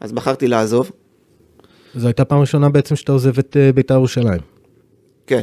אז 0.00 0.12
בחרתי 0.12 0.48
לעזוב, 0.48 0.90
זו 1.94 2.06
הייתה 2.06 2.24
פעם 2.24 2.40
ראשונה 2.40 2.68
בעצם 2.68 2.96
שאתה 2.96 3.12
עוזב 3.12 3.38
את 3.38 3.56
אה, 3.56 3.72
ביתר 3.72 3.94
ירושלים. 3.94 4.40
כן. 5.26 5.42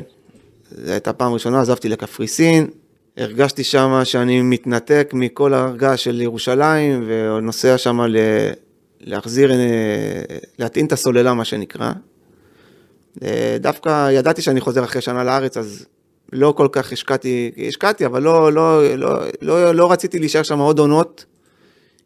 זו 0.72 0.92
הייתה 0.92 1.14
פעם 1.14 1.34
ראשונה, 1.34 1.62
עזבתי 1.62 1.90
לקפריסין, 1.90 2.68
הרגשתי 3.18 3.64
שם 3.64 4.02
שאני 4.04 4.42
מתנתק 4.42 5.12
מכל 5.14 5.54
ההרגה 5.54 5.98
של 5.98 6.22
ירושלים, 6.22 7.04
ונוסע 7.08 7.78
שם 7.78 8.02
ל... 8.02 8.18
להחזיר, 9.02 9.52
אה, 9.52 9.58
להטעין 10.60 10.86
את 10.86 10.92
הסוללה, 10.92 11.34
מה 11.34 11.46
שנקרא. 11.46 11.92
אה, 13.24 13.58
דווקא 13.60 14.12
ידעתי 14.12 14.42
שאני 14.42 14.62
חוזר 14.62 14.84
אחרי 14.84 15.02
שנה 15.02 15.24
לארץ, 15.24 15.58
אז 15.58 15.86
לא 16.34 16.54
כל 16.58 16.68
כך 16.72 16.92
השקעתי, 16.92 17.52
השקעתי, 17.68 18.06
אבל 18.06 18.24
לא, 18.24 18.54
לא, 18.54 18.96
לא, 18.96 19.20
לא, 19.42 19.76
לא 19.76 19.92
רציתי 19.92 20.20
להישאר 20.20 20.44
שם 20.44 20.60
עוד 20.60 20.80
עונות, 20.80 21.26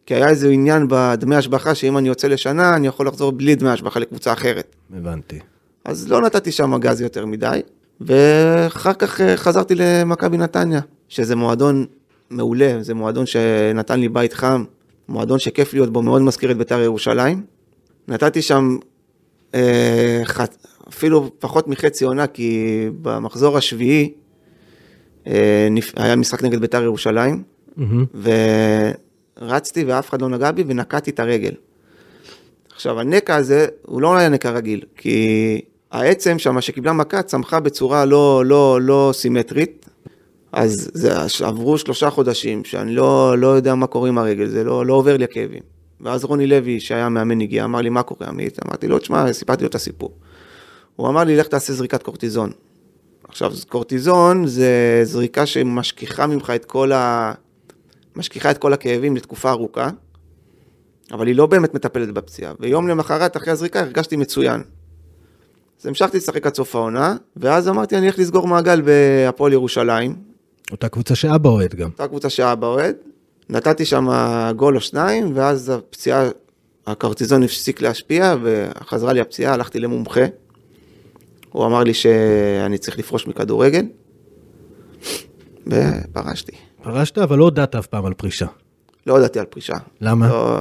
כי 0.06 0.16
היה 0.16 0.30
איזה 0.30 0.50
עניין 0.50 0.86
בדמי 0.90 1.36
השבחה, 1.36 1.76
שאם 1.76 1.98
אני 1.98 2.08
יוצא 2.08 2.28
לשנה, 2.28 2.76
אני 2.76 2.88
יכול 2.88 3.08
לחזור 3.08 3.32
בלי 3.32 3.56
דמי 3.56 3.70
השבחה 3.70 4.00
לקבוצה 4.00 4.34
אחרת. 4.34 4.76
הבנתי. 4.98 5.40
אז 5.86 6.08
לא 6.12 6.22
נתתי 6.22 6.52
שם 6.52 6.78
גז 6.80 7.02
יותר 7.02 7.26
מדי, 7.26 7.62
ואחר 8.02 8.94
כך 8.94 9.22
אה, 9.22 9.38
חזרתי 9.38 9.76
למכבי 9.76 10.38
נתניה, 10.38 10.80
שזה 11.10 11.36
מועדון 11.36 11.86
מעולה, 12.30 12.78
זה 12.82 12.94
מועדון 12.94 13.26
שנתן 13.26 14.00
לי 14.00 14.10
בית 14.10 14.34
חם, 14.34 14.64
מועדון 15.10 15.40
שכיף 15.40 15.74
להיות 15.74 15.94
בו, 15.94 16.02
מאוד 16.02 16.22
מזכיר 16.22 16.52
את 16.52 16.58
בית"ר 16.58 16.80
ירושלים. 16.80 17.44
נתתי 18.08 18.42
שם 18.42 18.78
אה, 19.56 20.22
ח... 20.24 20.42
אפילו 20.90 21.32
פחות 21.40 21.68
מחצי 21.68 22.06
עונה, 22.06 22.28
כי 22.28 22.68
במחזור 23.02 23.58
השביעי 23.58 24.14
אה, 25.28 25.68
נפ... 25.72 25.94
היה 25.96 26.16
משחק 26.16 26.44
נגד 26.44 26.62
בית"ר 26.62 26.84
ירושלים, 26.84 27.44
מהמם. 27.78 28.06
ורצתי 29.42 29.84
ואף 29.84 30.10
אחד 30.10 30.22
לא 30.22 30.30
נגע 30.30 30.52
בי 30.52 30.64
ונקעתי 30.68 31.12
את 31.12 31.20
הרגל. 31.20 31.54
עכשיו, 32.76 33.00
הנקע 33.00 33.36
הזה 33.36 33.68
הוא 33.86 34.02
לא 34.02 34.16
היה 34.16 34.30
נקע 34.30 34.52
רגיל, 34.52 34.82
כי 34.98 35.62
העצם 35.92 36.40
שם 36.40 36.62
שקיבלה 36.62 36.94
מכה 36.94 37.22
צמחה 37.22 37.60
בצורה 37.60 38.06
לא, 38.06 38.44
לא, 38.46 38.80
לא 38.82 39.12
סימטרית, 39.14 39.90
אז 40.54 40.90
זה, 40.94 41.14
עברו 41.46 41.78
שלושה 41.78 42.10
חודשים 42.10 42.64
שאני 42.64 42.96
לא, 42.96 43.38
לא 43.38 43.48
יודע 43.48 43.76
מה 43.76 43.88
קורה 43.88 44.10
עם 44.10 44.18
הרגל, 44.18 44.48
זה 44.48 44.64
לא, 44.64 44.86
לא 44.86 44.94
עובר 44.94 45.18
לי 45.18 45.24
הכאבים. 45.24 45.62
ואז 46.02 46.24
רוני 46.24 46.48
לוי, 46.48 46.80
שהיה 46.80 47.10
מאמן 47.10 47.42
הגיע, 47.42 47.64
אמר 47.64 47.82
לי, 47.82 47.90
מה 47.90 48.04
קורה 48.04 48.28
עמית? 48.28 48.60
אמרתי 48.66 48.88
לו, 48.88 49.00
תשמע, 49.00 49.34
סיפרתי 49.34 49.64
לו 49.64 49.70
את 49.70 49.76
הסיפור. 49.76 50.12
הוא 50.96 51.10
אמר 51.10 51.24
לי, 51.24 51.38
לך 51.38 51.48
תעשה 51.48 51.74
זריקת 51.74 52.04
קורטיזון. 52.04 52.52
עכשיו, 53.28 53.52
קורטיזון 53.68 54.48
זה 54.48 55.02
זריקה 55.04 55.46
שמשכיחה 55.46 56.28
ממך 56.28 56.50
את 56.56 56.66
כל 56.66 56.92
ה... 56.92 57.34
משכיחה 58.16 58.52
את 58.52 58.58
כל 58.58 58.74
הכאבים 58.74 59.16
לתקופה 59.16 59.50
ארוכה, 59.50 59.90
אבל 61.12 61.28
היא 61.28 61.36
לא 61.36 61.46
באמת 61.46 61.74
מטפלת 61.74 62.12
בפציעה. 62.12 62.54
ויום 62.60 62.88
למחרת, 62.88 63.38
אחרי 63.38 63.52
הזריקה, 63.52 63.80
הרגשתי 63.80 64.16
מצוין. 64.16 64.62
אז 65.82 65.88
המשכתי 65.88 66.18
לשחק 66.18 66.48
עד 66.48 66.56
סוף 66.56 66.76
העונה, 66.76 67.16
ואז 67.38 67.68
אמרתי, 67.68 67.98
אני 67.98 68.06
הולך 68.06 68.20
לסגור 68.20 68.48
מעגל 68.48 68.82
בהפועל 68.82 69.54
ירושלים, 69.54 70.33
אותה 70.72 70.72
אותה 70.72 70.90
קבוצה 70.90 71.16
שאבא 71.16 71.50
אוהד 71.50 71.76
גם. 71.76 71.90
קבוצה 71.92 72.30
שאבא 72.30 72.68
אוהד. 72.68 72.96
נתתי 73.50 73.86
שם 73.86 74.08
גול 74.56 74.76
או 74.76 74.82
שניים, 74.82 75.32
ואז 75.36 75.70
הפציעה, 75.70 76.30
הקורטיזון 76.88 77.44
הפסיק 77.44 77.82
להשפיע, 77.82 78.36
וחזרה 78.44 79.14
לי 79.14 79.22
הפציעה, 79.22 79.54
הלכתי 79.54 79.80
למומחה. 79.80 80.26
הוא 81.50 81.66
אמר 81.66 81.84
לי 81.84 81.94
שאני 81.94 82.78
צריך 82.78 83.00
לפרוש 83.00 83.28
מכדורגל, 83.28 83.86
ופרשתי. 85.68 86.52
פרשת, 86.84 87.18
אבל 87.18 87.38
לא 87.38 87.44
הודעת 87.44 87.76
אף 87.76 87.88
פעם 87.88 88.06
על 88.06 88.14
פרישה. 88.14 88.46
לא 89.08 89.14
הודעתי 89.14 89.40
על 89.40 89.46
פרישה. 89.46 89.74
למה? 90.02 90.28
לא, 90.28 90.60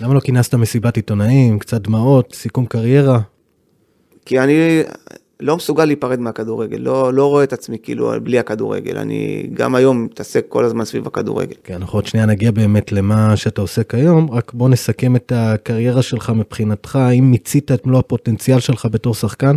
למה 0.00 0.14
לא 0.14 0.20
כינסת 0.20 0.54
מסיבת 0.54 0.96
עיתונאים, 0.96 1.58
קצת 1.58 1.80
דמעות, 1.80 2.34
סיכום 2.34 2.66
קריירה? 2.66 3.20
כי 4.26 4.40
אני, 4.40 4.82
לא 5.40 5.56
מסוגל 5.56 5.84
להיפרד 5.84 6.20
מהכדורגל, 6.20 6.76
לא, 6.76 7.12
לא 7.12 7.26
רואה 7.26 7.44
את 7.44 7.52
עצמי 7.52 7.78
כאילו 7.82 8.12
בלי 8.22 8.38
הכדורגל, 8.38 8.98
אני 8.98 9.48
גם 9.54 9.74
היום 9.74 10.04
מתעסק 10.04 10.44
כל 10.48 10.64
הזמן 10.64 10.84
סביב 10.84 11.06
הכדורגל. 11.06 11.54
כן, 11.64 11.74
אנחנו 11.74 11.98
עוד 11.98 12.06
שנייה 12.06 12.26
נגיע 12.26 12.50
באמת 12.50 12.92
למה 12.92 13.36
שאתה 13.36 13.60
עושה 13.60 13.82
כיום, 13.82 14.30
רק 14.30 14.52
בוא 14.52 14.68
נסכם 14.68 15.16
את 15.16 15.32
הקריירה 15.36 16.02
שלך 16.02 16.30
מבחינתך, 16.30 16.96
האם 16.96 17.30
מיצית 17.30 17.72
את 17.72 17.86
מלוא 17.86 17.98
הפוטנציאל 17.98 18.60
שלך 18.60 18.88
בתור 18.90 19.14
שחקן? 19.14 19.56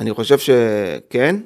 אני 0.00 0.12
חושב 0.12 0.38
שכן, 0.38 1.36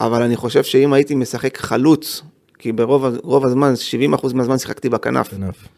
אבל 0.00 0.22
אני 0.22 0.36
חושב 0.36 0.62
שאם 0.62 0.92
הייתי 0.92 1.14
משחק 1.14 1.58
חלוץ, 1.58 2.22
כי 2.58 2.72
ברוב 2.72 3.44
הזמן, 3.44 3.74
70% 4.14 4.34
מהזמן 4.34 4.58
שיחקתי 4.58 4.88
בכנף. 4.88 5.28
כנף. 5.28 5.68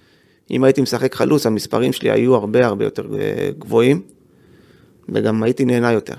אם 0.51 0.64
הייתי 0.64 0.81
משחק 0.81 1.14
חלוץ, 1.14 1.46
המספרים 1.46 1.92
שלי 1.92 2.11
היו 2.11 2.35
הרבה 2.35 2.66
הרבה 2.66 2.85
יותר 2.85 3.07
אה, 3.18 3.51
גבוהים, 3.59 4.01
וגם 5.09 5.42
הייתי 5.42 5.64
נהנה 5.64 5.92
יותר. 5.92 6.14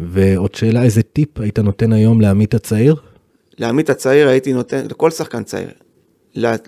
ועוד 0.00 0.54
שאלה, 0.54 0.82
איזה 0.82 1.02
טיפ 1.02 1.40
היית 1.40 1.58
נותן 1.58 1.92
היום 1.92 2.20
לעמית 2.20 2.54
הצעיר? 2.54 2.96
לעמית 3.58 3.90
הצעיר 3.90 4.28
הייתי 4.28 4.52
נותן, 4.52 4.86
לכל 4.90 5.10
שחקן 5.10 5.42
צעיר, 5.42 5.68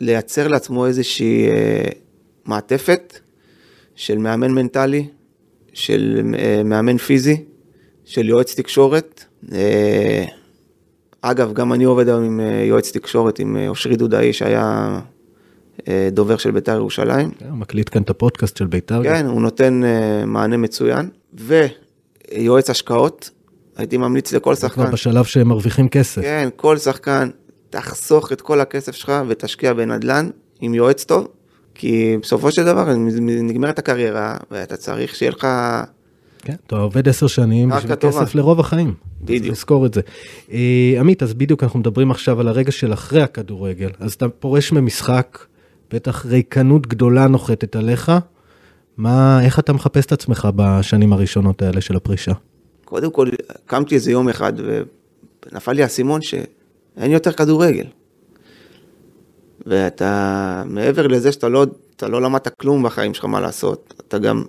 לייצר 0.01 0.49
לעצמו 0.49 0.87
איזושהי 0.87 1.49
אה, 1.49 1.85
מעטפת 2.45 3.19
של 3.95 4.19
מאמן 4.19 4.51
מנטלי, 4.51 5.07
של 5.73 6.21
אה, 6.39 6.63
מאמן 6.65 6.99
פיזי, 6.99 7.45
של 8.05 8.29
יועץ 8.29 8.55
תקשורת. 8.55 9.25
אה, 9.53 10.25
אגב, 11.23 11.53
גם 11.53 11.73
אני 11.73 11.85
עובד 11.85 12.09
היום 12.09 12.25
עם 12.25 12.41
יועץ 12.65 12.93
תקשורת, 12.93 13.39
עם 13.39 13.57
אושרי 13.69 13.97
דודאי, 13.97 14.33
שהיה 14.33 15.01
דובר 16.13 16.37
של 16.37 16.51
בית"ר 16.51 16.77
ירושלים. 16.77 17.31
כן, 17.31 17.49
הוא 17.49 17.59
מקליט 17.59 17.89
כאן 17.93 18.03
את 18.03 18.11
הפודקאסט 18.11 18.57
של 18.57 18.67
בית"ר. 18.67 19.03
כן, 19.03 19.27
הוא 19.27 19.43
נותן 19.43 19.81
מענה 20.27 20.57
מצוין. 20.57 21.09
ו... 21.39 21.67
יועץ 22.33 22.71
השקעות, 22.71 23.31
הייתי 23.77 23.97
ממליץ 23.97 24.33
לכל 24.33 24.55
שחקן. 24.55 24.75
כבר 24.75 24.91
בשלב 24.91 25.25
שהם 25.25 25.49
מרוויחים 25.49 25.89
כסף. 25.89 26.23
כן, 26.23 26.49
כל 26.57 26.79
שחקן, 26.79 27.29
תחסוך 27.71 28.33
את 28.33 28.41
כל 28.41 28.61
הכסף 28.61 28.95
שלך 28.95 29.13
ותשקיע 29.29 29.73
בנדל"ן 29.73 30.31
עם 30.61 30.75
יועץ 30.75 31.05
טוב, 31.05 31.29
כי 31.75 32.17
בסופו 32.23 32.53
של 32.53 32.65
דבר 32.65 32.95
נגמרת 33.21 33.79
הקריירה, 33.79 34.37
ואתה 34.51 34.77
צריך 34.77 35.15
שיהיה 35.15 35.31
לך... 35.31 35.47
כן, 36.39 36.55
אתה 36.67 36.77
עובד 36.77 37.09
עשר 37.09 37.27
שנים 37.27 37.71
בשביל 37.71 37.97
כסף 37.97 38.35
לרוב 38.35 38.61
החיים. 38.61 38.95
בדיוק. 39.21 39.53
לזכור 39.53 39.87
את 39.87 39.95
זה. 39.95 40.01
אה, 40.53 40.95
עמית, 41.01 41.23
אז 41.23 41.35
בדיוק 41.35 41.63
אנחנו 41.63 41.79
מדברים 41.79 42.11
עכשיו 42.11 42.41
על 42.41 42.49
הרגע 42.49 42.73
של 42.73 42.93
אחרי 42.93 43.23
הכדורגל. 43.23 43.91
אז 44.01 44.13
אתה 44.13 44.29
פורש 44.29 44.73
ממשחק, 44.73 45.39
בטח 45.91 46.27
ריקנות 46.27 46.87
גדולה 46.87 47.27
נוחתת 47.27 47.77
עליך. 47.77 48.13
מה, 48.99 49.45
איך 49.45 49.59
אתה 49.59 49.73
מחפש 49.73 50.07
את 50.07 50.13
עצמך 50.13 50.49
בשנים 50.57 51.13
הראשונות 51.13 51.63
האלה 51.63 51.81
של 51.81 51.97
הפרישה? 51.97 52.33
קודם 52.85 53.11
כל, 53.11 53.29
קמתי 53.67 53.95
איזה 53.95 54.11
יום 54.13 54.29
אחד 54.29 54.53
ונפל 54.57 55.73
לי 55.73 55.83
האסימון 55.83 56.23
שאין 56.23 57.11
יותר 57.11 57.33
כדורגל. 57.33 57.87
ואתה, 59.67 60.63
מעבר 60.67 61.07
לזה 61.07 61.33
שאתה 61.33 61.49
לא, 61.49 61.67
לא 62.03 62.23
למדת 62.23 62.49
כלום 62.61 62.83
בחיים 62.83 63.15
שלך 63.15 63.25
מה 63.25 63.41
לעשות, 63.41 63.95
אתה 64.09 64.19
גם, 64.19 64.45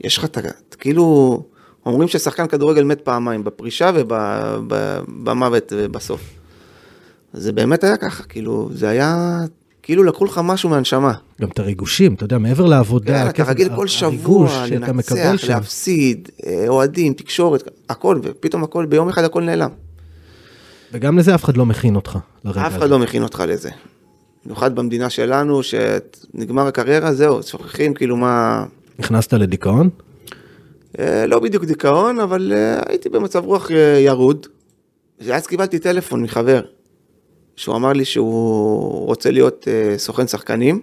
יש 0.00 0.18
לך, 0.18 0.24
אתה, 0.24 0.40
כאילו, 0.78 1.42
אומרים 1.86 2.08
ששחקן 2.08 2.46
כדורגל 2.46 2.84
מת 2.84 3.00
פעמיים, 3.00 3.44
בפרישה 3.44 3.90
ובמוות 3.94 5.72
בסוף. 5.90 6.20
זה 7.32 7.52
באמת 7.52 7.84
היה 7.84 7.96
ככה, 7.96 8.22
כאילו, 8.22 8.68
זה 8.72 8.88
היה 8.88 9.40
כאילו 9.88 10.04
לקחו 10.04 10.24
לך 10.24 10.40
משהו 10.44 10.68
מהנשמה. 10.68 11.12
גם 11.40 11.48
את 11.48 11.58
הריגושים, 11.58 12.14
אתה 12.14 12.24
יודע, 12.24 12.38
מעבר 12.38 12.66
לעבודה, 12.66 13.32
כן, 13.32 13.42
אתה 13.42 13.50
רגיל 13.50 13.68
כל 13.76 13.86
שבוע 13.86 14.64
לנצח, 14.70 15.14
להפסיד, 15.48 16.28
אה, 16.46 16.64
אוהדים, 16.68 17.12
תקשורת, 17.12 17.68
הכל, 17.88 18.20
ופתאום 18.22 18.64
הכל, 18.64 18.86
ביום 18.86 19.08
אחד 19.08 19.24
הכל 19.24 19.42
נעלם. 19.42 19.70
וגם 20.92 21.18
לזה 21.18 21.34
אף 21.34 21.44
אחד 21.44 21.56
לא 21.56 21.66
מכין 21.66 21.96
אותך, 21.96 22.18
לרגע 22.44 22.66
אף 22.66 22.76
אחד 22.76 22.90
לא 22.90 22.98
מכין 22.98 23.22
אותך 23.22 23.42
לזה. 23.48 23.70
במיוחד 24.44 24.74
במדינה 24.74 25.10
שלנו, 25.10 25.60
שנגמר 25.62 26.66
הקריירה, 26.66 27.12
זהו, 27.12 27.42
שוכחים 27.42 27.94
כאילו 27.94 28.16
מה... 28.16 28.64
נכנסת 28.98 29.32
לדיכאון? 29.32 29.88
אה, 30.98 31.26
לא 31.26 31.38
בדיוק 31.38 31.64
דיכאון, 31.64 32.20
אבל 32.20 32.52
אה, 32.56 32.80
הייתי 32.88 33.08
במצב 33.08 33.44
רוח 33.44 33.70
ירוד. 34.04 34.46
ואז 35.20 35.46
קיבלתי 35.46 35.78
טלפון 35.78 36.22
מחבר, 36.22 36.60
שהוא 37.58 37.76
אמר 37.76 37.92
לי 37.92 38.04
שהוא 38.04 39.06
רוצה 39.06 39.30
להיות 39.30 39.64
uh, 39.64 39.98
סוכן 39.98 40.26
שחקנים. 40.26 40.80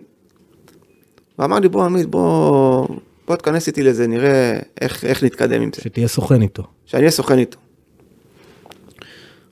ואמר 1.39 1.59
לי, 1.59 1.69
בוא 1.69 1.83
עמית, 1.83 2.05
בוא, 2.05 2.87
בוא 3.27 3.35
תכנס 3.35 3.67
איתי 3.67 3.83
לזה, 3.83 4.07
נראה 4.07 4.59
איך, 4.81 5.05
איך 5.05 5.23
נתקדם 5.23 5.61
עם 5.61 5.69
זה. 5.75 5.81
שתהיה 5.81 6.07
סוכן 6.07 6.41
איתו. 6.41 6.63
שאני 6.85 7.01
אהיה 7.01 7.11
סוכן 7.11 7.37
איתו. 7.39 7.57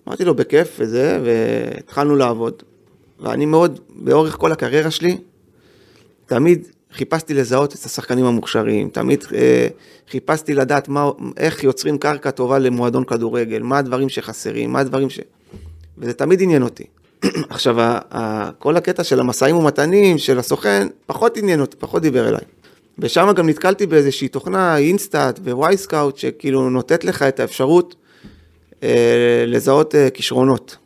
אמרתי 0.07 0.25
לו, 0.25 0.35
בכיף 0.35 0.75
וזה, 0.79 1.19
והתחלנו 1.23 2.15
לעבוד. 2.15 2.63
ואני 3.19 3.45
מאוד, 3.45 3.79
באורך 3.89 4.35
כל 4.35 4.51
הקריירה 4.51 4.91
שלי, 4.91 5.17
תמיד 6.25 6.67
חיפשתי 6.91 7.33
לזהות 7.33 7.75
את 7.75 7.85
השחקנים 7.85 8.25
המוכשרים, 8.25 8.89
תמיד 8.89 9.23
אה, 9.35 9.67
חיפשתי 10.09 10.53
לדעת 10.53 10.89
מה, 10.89 11.11
איך 11.37 11.63
יוצרים 11.63 11.97
קרקע 11.97 12.31
טובה 12.31 12.59
למועדון 12.59 13.03
כדורגל, 13.03 13.61
מה 13.61 13.77
הדברים 13.77 14.09
שחסרים, 14.09 14.71
מה 14.71 14.79
הדברים 14.79 15.09
ש... 15.09 15.19
וזה 15.97 16.13
תמיד 16.13 16.41
עניין 16.41 16.63
אותי. 16.63 16.83
עכשיו, 17.49 17.75
כל 18.59 18.77
הקטע 18.77 19.03
של 19.03 19.19
המשאים 19.19 19.55
ומתנים 19.55 20.17
של 20.17 20.39
הסוכן, 20.39 20.87
פחות 21.05 21.37
עניין 21.37 21.61
אותי, 21.61 21.77
פחות 21.79 22.01
דיבר 22.01 22.29
אליי. 22.29 22.41
ושם 22.99 23.31
גם 23.35 23.49
נתקלתי 23.49 23.85
באיזושהי 23.85 24.27
תוכנה, 24.27 24.77
InStat 24.77 25.39
ו 25.39 25.77
Wyscout, 25.77 26.17
שכאילו 26.17 26.69
נותנת 26.69 27.03
לך 27.03 27.21
את 27.21 27.39
האפשרות 27.39 27.95
אה, 28.83 29.43
לזהות 29.47 29.95
אה, 29.95 30.09
כישרונות. 30.09 30.77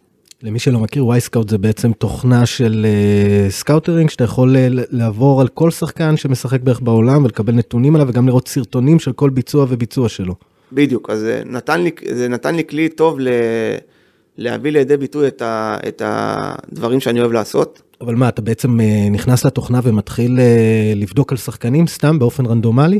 למי 0.44 0.60
שלא 0.60 0.80
מכיר, 0.80 1.06
Wyscout 1.06 1.50
זה 1.50 1.58
בעצם 1.58 1.94
תוכנה 1.94 2.46
של 2.46 2.86
אה, 2.86 3.50
scouting, 3.50 4.10
שאתה 4.10 4.24
יכול 4.24 4.56
אה, 4.56 4.68
לעבור 4.72 5.42
על 5.42 5.48
כל 5.48 5.72
שחקן 5.72 6.18
שמשחק 6.18 6.62
בערך 6.62 6.82
בעולם 6.82 7.24
ולקבל 7.24 7.54
נתונים 7.54 7.96
עליו 7.96 8.08
וגם 8.08 8.28
לראות 8.28 8.48
סרטונים 8.48 9.00
של 9.00 9.12
כל 9.12 9.30
ביצוע 9.30 9.66
וביצוע 9.70 10.10
שלו. 10.10 10.36
בדיוק, 10.72 11.10
אז 11.10 11.20
זה 11.20 11.42
נתן 11.46 11.82
לי, 11.82 11.92
זה 12.14 12.28
נתן 12.28 12.56
לי 12.56 12.64
כלי 12.70 12.90
טוב 12.90 13.20
ל... 13.20 13.28
להביא 14.38 14.72
לידי 14.72 14.98
ביטוי 14.98 15.28
את, 15.28 15.42
ה, 15.42 15.78
את 15.88 16.02
הדברים 16.06 17.00
שאני 17.00 17.20
אוהב 17.20 17.32
לעשות. 17.32 17.82
אבל 18.02 18.16
מה, 18.16 18.30
אתה 18.30 18.42
בעצם 18.42 18.80
אה, 18.82 19.08
נכנס 19.12 19.46
לתוכנה 19.46 19.80
ומתחיל 19.84 20.40
אה, 20.40 20.94
לבדוק 20.96 21.32
על 21.32 21.38
שחקנים 21.38 21.88
סתם 21.88 22.20
באופן 22.20 22.46
רנדומלי? 22.46 23.00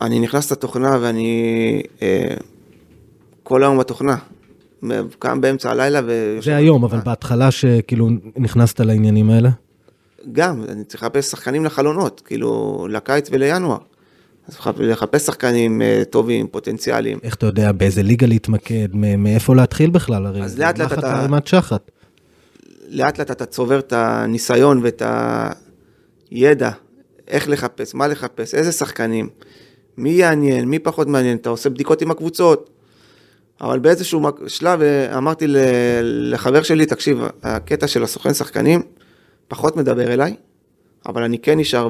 אני 0.00 0.20
נכנס 0.20 0.52
לתוכנה 0.52 0.98
ואני 1.00 1.82
אה, 2.02 2.34
כל 3.42 3.62
היום 3.62 3.78
בתוכנה. 3.78 4.16
קם 5.18 5.40
באמצע 5.40 5.70
הלילה 5.70 6.00
ו... 6.06 6.38
זה 6.42 6.56
היום, 6.56 6.84
אבל 6.84 6.98
בהתחלה 7.04 7.50
שכאילו 7.50 8.08
נכנסת 8.36 8.80
לעניינים 8.80 9.30
האלה? 9.30 9.50
גם, 10.32 10.64
אני 10.68 10.84
צריך 10.84 11.02
לחפש 11.02 11.30
שחקנים 11.30 11.64
לחלונות, 11.64 12.22
כאילו, 12.24 12.86
לקיץ 12.90 13.28
ולינואר. 13.32 13.78
לחפש 14.78 15.26
שחקנים 15.26 15.82
אה, 15.82 16.02
טובים, 16.10 16.46
פוטנציאליים. 16.46 17.18
איך 17.22 17.34
אתה 17.34 17.46
יודע 17.46 17.72
באיזה 17.72 18.02
ליגה 18.02 18.26
להתמקד, 18.26 18.88
מאיפה 18.94 19.54
להתחיל 19.54 19.90
בכלל? 19.90 20.26
הרי 20.26 20.42
אז 20.42 20.58
לאט 20.58 20.78
לאט 20.78 20.92
אתה... 20.92 21.18
ערימת 21.18 21.46
שחת. 21.46 21.90
לאט 22.88 23.18
לאט 23.18 23.30
אתה 23.30 23.46
צובר 23.46 23.78
את 23.78 23.92
הניסיון 23.92 24.80
ואת 24.82 25.02
הידע, 26.30 26.70
איך 27.28 27.48
לחפש, 27.48 27.94
מה 27.94 28.08
לחפש, 28.08 28.54
איזה 28.54 28.72
שחקנים, 28.72 29.28
מי 29.96 30.10
יעניין, 30.10 30.64
מי 30.64 30.78
פחות 30.78 31.08
מעניין, 31.08 31.36
אתה 31.36 31.50
עושה 31.50 31.70
בדיקות 31.70 32.02
עם 32.02 32.10
הקבוצות. 32.10 32.70
אבל 33.60 33.78
באיזשהו 33.78 34.22
שלב 34.46 34.82
אה, 34.82 35.18
אמרתי 35.18 35.44
לחבר 36.02 36.62
שלי, 36.62 36.86
תקשיב, 36.86 37.18
הקטע 37.42 37.86
של 37.86 38.02
הסוכן 38.02 38.34
שחקנים 38.34 38.82
פחות 39.48 39.76
מדבר 39.76 40.12
אליי, 40.12 40.34
אבל 41.06 41.22
אני 41.22 41.38
כן 41.38 41.58
נשאר 41.58 41.88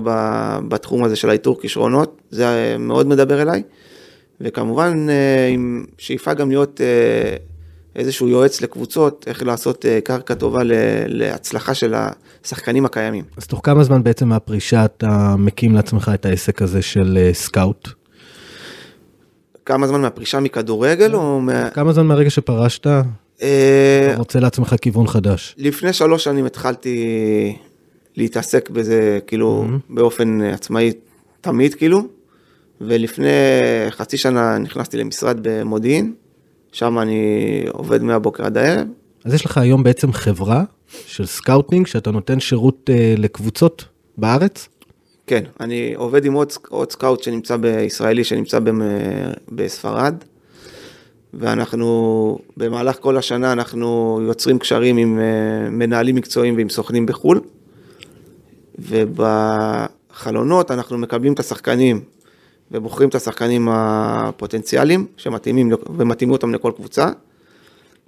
בתחום 0.68 1.04
הזה 1.04 1.16
של 1.16 1.30
האיתור 1.30 1.60
כישרונות, 1.60 2.20
זה 2.30 2.76
מאוד 2.78 3.06
מדבר 3.06 3.42
אליי, 3.42 3.62
וכמובן 4.40 5.06
אה, 5.10 5.48
עם 5.48 5.84
שאיפה 5.98 6.34
גם 6.34 6.50
להיות 6.50 6.80
אה, 6.80 7.36
איזשהו 7.96 8.28
יועץ 8.28 8.60
לקבוצות, 8.60 9.24
איך 9.26 9.42
לעשות 9.42 9.86
אה, 9.86 10.00
קרקע 10.00 10.34
טובה 10.34 10.60
להצלחה 11.06 11.74
של 11.74 11.94
השחקנים 11.94 12.84
הקיימים. 12.84 13.24
אז 13.36 13.46
תוך 13.46 13.60
כמה 13.64 13.84
זמן 13.84 14.02
בעצם 14.02 14.28
מהפרישה 14.28 14.84
אתה 14.84 15.34
מקים 15.38 15.74
לעצמך 15.74 16.10
את 16.14 16.26
העסק 16.26 16.62
הזה 16.62 16.82
של 16.82 17.30
סקאוט? 17.32 17.88
כמה 19.66 19.86
זמן 19.86 20.00
מהפרישה 20.00 20.40
מכדורגל 20.40 21.14
או 21.14 21.40
מה... 21.40 21.70
כמה 21.70 21.92
זמן 21.92 22.06
מהרגע 22.06 22.30
שפרשת? 22.30 22.86
אתה 23.36 24.16
רוצה 24.16 24.40
לעצמך 24.40 24.74
כיוון 24.80 25.06
חדש. 25.06 25.54
לפני 25.58 25.92
שלוש 25.92 26.24
שנים 26.24 26.46
התחלתי 26.46 27.56
להתעסק 28.16 28.70
בזה 28.70 29.18
כאילו 29.26 29.64
mm-hmm. 29.64 29.94
באופן 29.94 30.40
עצמאי 30.42 30.92
תמיד 31.40 31.74
כאילו, 31.74 32.02
ולפני 32.80 33.28
חצי 33.90 34.16
שנה 34.16 34.58
נכנסתי 34.58 34.96
למשרד 34.96 35.38
במודיעין, 35.42 36.14
שם 36.72 36.98
אני 36.98 37.64
עובד 37.72 38.02
מהבוקר 38.02 38.44
עד 38.44 38.56
הערב. 38.56 38.86
אז 39.24 39.34
יש 39.34 39.44
לך 39.44 39.58
היום 39.58 39.82
בעצם 39.82 40.12
חברה 40.12 40.64
של 41.06 41.26
scouting 41.26 41.86
שאתה 41.86 42.10
נותן 42.10 42.40
שירות 42.40 42.90
uh, 42.90 43.20
לקבוצות 43.20 43.84
בארץ? 44.18 44.68
כן, 45.26 45.44
אני 45.60 45.94
עובד 45.94 46.24
עם 46.24 46.32
עוד, 46.32 46.52
עוד 46.68 46.92
scout 46.92 47.22
שנמצא 47.22 47.56
בישראלי, 47.56 48.24
שנמצא 48.24 48.58
בספרד, 49.48 50.14
ואנחנו, 51.34 52.38
במהלך 52.56 52.96
כל 53.00 53.16
השנה 53.16 53.52
אנחנו 53.52 54.20
יוצרים 54.26 54.58
קשרים 54.58 54.96
עם 54.96 55.18
אה, 55.18 55.70
מנהלים 55.70 56.14
מקצועיים 56.14 56.56
ועם 56.56 56.68
סוכנים 56.68 57.06
בחו"ל, 57.06 57.40
ובחלונות 58.80 60.70
אנחנו 60.70 60.98
מקבלים 60.98 61.32
את 61.32 61.38
השחקנים 61.38 62.00
ובוחרים 62.70 63.08
את 63.08 63.14
השחקנים 63.14 63.68
הפוטנציאליים 63.72 65.06
שמתאימים 65.16 65.72
ומתאימים 65.96 66.32
אותם 66.32 66.54
לכל 66.54 66.72
קבוצה, 66.76 67.08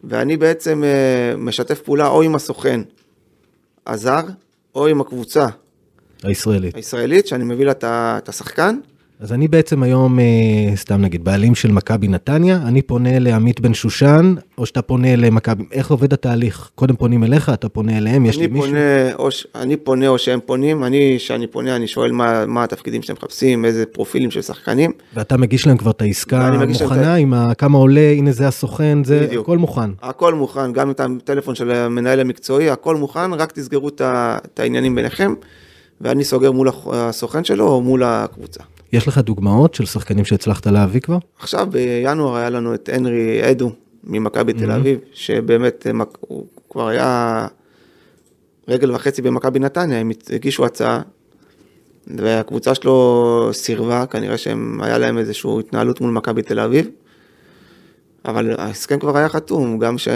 ואני 0.05 0.37
בעצם 0.37 0.85
אה, 0.85 1.37
משתף 1.37 1.81
פעולה 1.81 2.07
או 2.07 2.23
עם 2.23 2.35
הסוכן 2.35 2.81
הזר 3.87 4.23
או 4.75 4.87
עם 4.87 5.01
הקבוצה 5.01 5.47
הישראלית. 6.23 6.75
הישראלית, 6.75 7.27
שאני 7.27 7.45
מביא 7.45 7.67
לה 7.67 7.73
את 8.19 8.29
השחקן. 8.29 8.79
אז 9.23 9.33
אני 9.33 9.49
בעצם 9.49 9.83
היום, 9.83 10.19
אה, 10.19 10.25
סתם 10.77 11.01
נגיד, 11.01 11.25
בעלים 11.25 11.55
של 11.55 11.73
מכבי 11.73 12.09
נתניה, 12.09 12.57
אני 12.67 12.83
פונה 12.83 13.19
לעמית 13.19 13.61
בן 13.61 13.75
שושן, 13.75 14.35
או 14.59 14.67
שאתה 14.67 14.83
פונה 14.83 15.17
למכבי, 15.17 15.65
איך 15.73 15.91
עובד 15.91 16.13
התהליך? 16.13 16.71
קודם 16.75 16.97
פונים 16.97 17.25
אליך, 17.25 17.49
אתה 17.49 17.69
פונה 17.69 17.99
אליהם, 17.99 18.27
יש 18.27 18.39
לי 18.39 18.47
מישהו? 18.47 18.67
פונה, 18.67 19.15
או, 19.15 19.29
אני 19.55 19.77
פונה 19.77 20.09
או 20.09 20.19
שהם 20.19 20.41
פונים, 20.47 20.85
אני, 20.85 21.15
כשאני 21.19 21.47
פונה, 21.47 21.77
אני 21.77 21.87
שואל 21.87 22.13
מה, 22.13 22.47
מה 22.47 22.65
התפקידים 22.65 23.03
שאתם 23.03 23.15
מחפשים, 23.19 23.65
איזה 23.65 23.87
פרופילים 23.87 24.31
של 24.31 24.43
שחקנים. 24.43 24.93
ואתה 25.15 25.37
מגיש 25.37 25.67
להם 25.67 25.77
כבר 25.77 25.91
את 25.91 26.03
העסקה 26.03 26.47
המוכנה, 26.47 27.15
עם 27.15 27.35
ה, 27.35 27.55
כמה 27.55 27.79
עולה, 27.79 28.13
הנה 28.17 28.33
זה 28.33 28.49
הסוכן, 28.49 29.05
זה 29.05 29.27
בדיוק. 29.27 29.45
הכל 29.45 29.59
מוכן. 29.59 29.91
הכל 30.03 30.35
מוכן, 30.35 30.73
גם 30.73 30.91
את 30.91 31.01
הטלפון 31.01 31.55
של 31.55 31.71
המנהל 31.71 32.21
המקצועי, 32.21 32.71
הכל 32.71 32.97
מוכן, 32.97 33.33
רק 33.33 33.53
תסגרו 33.53 33.89
את 33.89 34.61
העניינים 34.61 34.95
ביניכם. 34.95 35.35
ואני 36.01 36.25
סוגר 36.25 36.53
מול 36.53 36.69
הסוכן 36.93 37.45
שלו 37.45 37.69
או 37.69 37.81
מול 37.83 38.03
הקבוצה. 38.03 38.61
יש 38.93 39.09
לך 39.09 39.19
דוגמאות 39.19 39.75
של 39.75 39.87
שחקנים 39.87 40.25
שהצלחת 40.25 40.67
להביא 40.67 41.01
כבר? 41.01 41.19
עכשיו 41.39 41.69
בינואר 41.71 42.37
היה 42.37 42.51
לנו 42.51 42.75
את 42.75 42.89
הנרי 42.93 43.51
אדו 43.51 43.73
ממכבי 44.05 44.53
תל 44.53 44.71
אביב, 44.71 44.99
שבאמת 45.13 45.87
אה, 45.87 46.05
הוא 46.21 46.47
כבר 46.71 46.89
היה 46.89 47.47
רגל 48.69 48.95
וחצי 48.95 49.23
במכבי 49.23 49.59
נתניה, 49.59 49.99
הם 49.99 50.11
הגישו 50.31 50.65
הצעה, 50.65 51.01
והקבוצה 52.07 52.75
שלו 52.75 53.49
סירבה, 53.53 54.07
כנראה 54.07 54.39
שהיה 54.39 54.99
להם 54.99 55.19
איזושהי 55.19 55.51
התנהלות 55.61 56.01
מול 56.01 56.11
מכבי 56.11 56.43
תל 56.43 56.61
אביב, 56.61 56.87
אבל 58.25 58.55
ההסכם 58.59 58.99
כבר 58.99 59.17
היה 59.17 59.29
חתום, 59.29 59.79
גם 59.79 59.99
ש... 59.99 60.09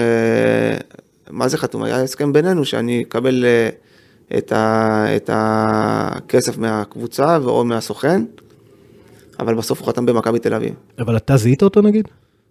מה 1.30 1.48
זה 1.48 1.58
חתום? 1.58 1.82
היה 1.82 2.02
הסכם 2.02 2.32
בינינו 2.32 2.64
שאני 2.64 3.02
אקבל 3.02 3.44
אה, 3.44 3.68
את, 4.38 4.52
ה... 4.52 5.06
את 5.16 5.30
הכסף 5.32 6.58
מהקבוצה 6.58 7.36
או 7.36 7.64
מהסוכן. 7.64 8.22
אבל 9.40 9.54
בסוף 9.54 9.80
הוא 9.80 9.88
חתם 9.88 10.06
במכבי 10.06 10.38
תל 10.38 10.54
אביב. 10.54 10.74
אבל 10.98 11.16
אתה 11.16 11.36
זיהית 11.36 11.62
אותו 11.62 11.82
נגיד? 11.82 12.08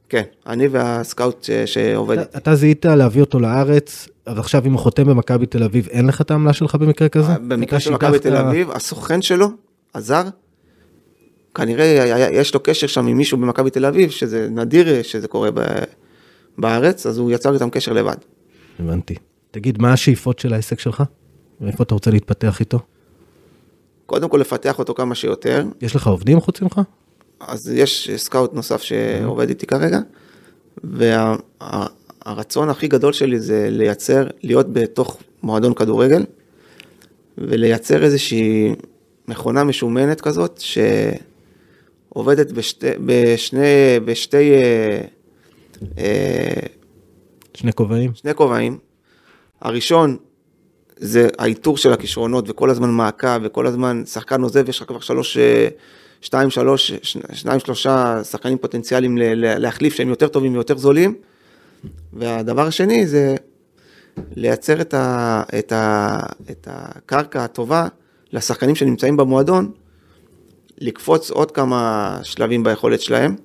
כן, 0.09 0.23
אני 0.47 0.67
והסקאוט 0.67 1.43
ש... 1.43 1.51
שעובד. 1.51 2.17
אתה, 2.17 2.37
אתה 2.37 2.55
זיהית 2.55 2.85
להביא 2.85 3.21
אותו 3.21 3.39
לארץ, 3.39 4.07
אז 4.25 4.39
עכשיו 4.39 4.65
אם 4.65 4.71
הוא 4.71 4.79
חותם 4.79 5.03
במכבי 5.03 5.45
תל 5.45 5.63
אביב, 5.63 5.87
אין 5.87 6.07
לך 6.07 6.21
את 6.21 6.31
העמלה 6.31 6.53
שלך 6.53 6.75
במקרה 6.75 7.09
כזה? 7.09 7.31
אה, 7.31 7.39
במקרה 7.39 7.79
של 7.79 7.93
מכבי 7.93 8.19
תל 8.19 8.35
אביב, 8.35 8.71
הסוכן 8.71 9.21
שלו, 9.21 9.47
הזר, 9.95 10.23
כנראה 11.55 12.29
יש 12.31 12.53
לו 12.53 12.59
קשר 12.59 12.87
שם 12.87 13.07
עם 13.07 13.17
מישהו 13.17 13.37
במכבי 13.37 13.69
תל 13.69 13.85
אביב, 13.85 14.09
שזה 14.09 14.47
נדיר 14.51 15.03
שזה 15.03 15.27
קורה 15.27 15.51
ב... 15.51 15.59
בארץ, 16.57 17.05
אז 17.05 17.17
הוא 17.17 17.31
יצר 17.31 17.53
איתם 17.53 17.69
קשר 17.69 17.93
לבד. 17.93 18.15
הבנתי. 18.79 19.15
תגיד, 19.51 19.81
מה 19.81 19.93
השאיפות 19.93 20.39
של 20.39 20.53
העסק 20.53 20.79
שלך? 20.79 21.03
איפה 21.67 21.83
אתה 21.83 21.93
רוצה 21.93 22.11
להתפתח 22.11 22.59
איתו? 22.59 22.79
קודם 24.05 24.29
כל 24.29 24.37
לפתח 24.37 24.79
אותו 24.79 24.93
כמה 24.93 25.15
שיותר. 25.15 25.65
יש 25.81 25.95
לך 25.95 26.07
עובדים 26.07 26.39
חוץ 26.39 26.61
ממך? 26.61 26.81
אז 27.39 27.69
יש 27.69 28.09
סקאוט 28.15 28.53
נוסף 28.53 28.81
שעובד 28.81 29.49
איתי 29.49 29.65
כרגע, 29.65 29.99
והרצון 30.83 32.67
וה, 32.67 32.71
הכי 32.71 32.87
גדול 32.87 33.13
שלי 33.13 33.39
זה 33.39 33.67
לייצר, 33.71 34.27
להיות 34.43 34.73
בתוך 34.73 35.17
מועדון 35.43 35.73
כדורגל, 35.73 36.25
ולייצר 37.37 38.03
איזושהי 38.03 38.75
מכונה 39.27 39.63
משומנת 39.63 40.21
כזאת, 40.21 40.61
שעובדת 42.11 42.51
בשתי, 42.51 42.87
בשני, 43.05 43.99
בשתי, 44.05 44.51
אה, 44.53 45.01
אה, 45.97 46.67
שני 47.53 47.73
כובעים? 47.73 48.11
שני 48.15 48.33
כובעים. 48.33 48.77
הראשון 49.61 50.17
זה 50.97 51.27
האיתור 51.37 51.77
של 51.77 51.93
הכישרונות 51.93 52.49
וכל 52.49 52.69
הזמן 52.69 52.89
מעקב 52.89 53.39
וכל 53.43 53.67
הזמן 53.67 54.03
שחקן 54.05 54.41
עוזב, 54.41 54.69
יש 54.69 54.81
לך 54.81 54.87
כבר 54.87 54.99
שלוש, 54.99 55.37
אה, 55.37 55.67
שתיים, 56.21 56.49
שלוש, 56.49 56.91
שניים, 57.33 57.59
שלושה 57.59 58.23
שחקנים 58.23 58.57
פוטנציאליים 58.57 59.17
להחליף 59.17 59.93
שהם 59.93 60.09
יותר 60.09 60.27
טובים 60.27 60.53
ויותר 60.53 60.77
זולים. 60.77 61.15
והדבר 62.13 62.67
השני 62.67 63.07
זה 63.07 63.35
לייצר 64.35 64.81
את, 64.81 64.93
ה, 64.93 65.43
את, 65.59 65.71
ה, 65.71 66.19
את 66.51 66.67
הקרקע 66.71 67.43
הטובה 67.43 67.87
לשחקנים 68.33 68.75
שנמצאים 68.75 69.17
במועדון, 69.17 69.71
לקפוץ 70.77 71.31
עוד 71.31 71.51
כמה 71.51 72.17
שלבים 72.23 72.63
ביכולת 72.63 73.01
שלהם. 73.01 73.35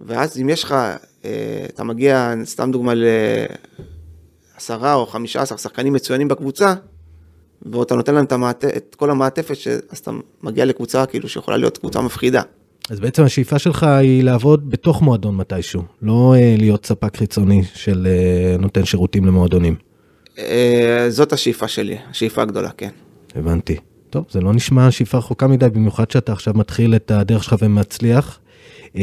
ואז 0.00 0.38
אם 0.38 0.48
יש 0.48 0.64
לך, 0.64 0.72
אה, 1.24 1.66
אתה 1.68 1.84
מגיע, 1.84 2.34
סתם 2.44 2.70
דוגמה, 2.72 2.92
עשרה 4.56 4.94
או 4.94 5.06
חמישה 5.06 5.42
עשר 5.42 5.56
שחקנים 5.56 5.92
מצוינים 5.92 6.28
בקבוצה, 6.28 6.74
ואתה 7.72 7.94
נותן 7.94 8.14
להם 8.14 8.24
את, 8.24 8.32
המעט... 8.32 8.64
את 8.64 8.94
כל 8.98 9.10
המעטפת, 9.10 9.56
ש... 9.56 9.68
אז 9.68 9.98
אתה 9.98 10.10
מגיע 10.42 10.64
לקבוצה 10.64 11.06
כאילו 11.06 11.28
שיכולה 11.28 11.56
להיות 11.56 11.78
קבוצה 11.78 12.00
מפחידה. 12.00 12.42
אז 12.90 13.00
בעצם 13.00 13.22
השאיפה 13.22 13.58
שלך 13.58 13.82
היא 13.82 14.24
לעבוד 14.24 14.70
בתוך 14.70 15.02
מועדון 15.02 15.36
מתישהו, 15.36 15.82
לא 16.02 16.34
uh, 16.36 16.60
להיות 16.60 16.86
ספק 16.86 17.16
חיצוני 17.16 17.62
של 17.74 18.06
uh, 18.58 18.62
נותן 18.62 18.84
שירותים 18.84 19.24
למועדונים. 19.24 19.74
Uh, 20.36 20.40
זאת 21.08 21.32
השאיפה 21.32 21.68
שלי, 21.68 21.96
השאיפה 22.10 22.42
הגדולה, 22.42 22.70
כן. 22.70 22.90
הבנתי. 23.34 23.76
טוב, 24.10 24.24
זה 24.30 24.40
לא 24.40 24.52
נשמע 24.52 24.90
שאיפה 24.90 25.18
רחוקה 25.18 25.46
מדי, 25.46 25.68
במיוחד 25.68 26.10
שאתה 26.10 26.32
עכשיו 26.32 26.54
מתחיל 26.56 26.96
את 26.96 27.10
הדרך 27.10 27.44
שלך 27.44 27.56
ומצליח. 27.58 28.38
Uh, 28.94 28.98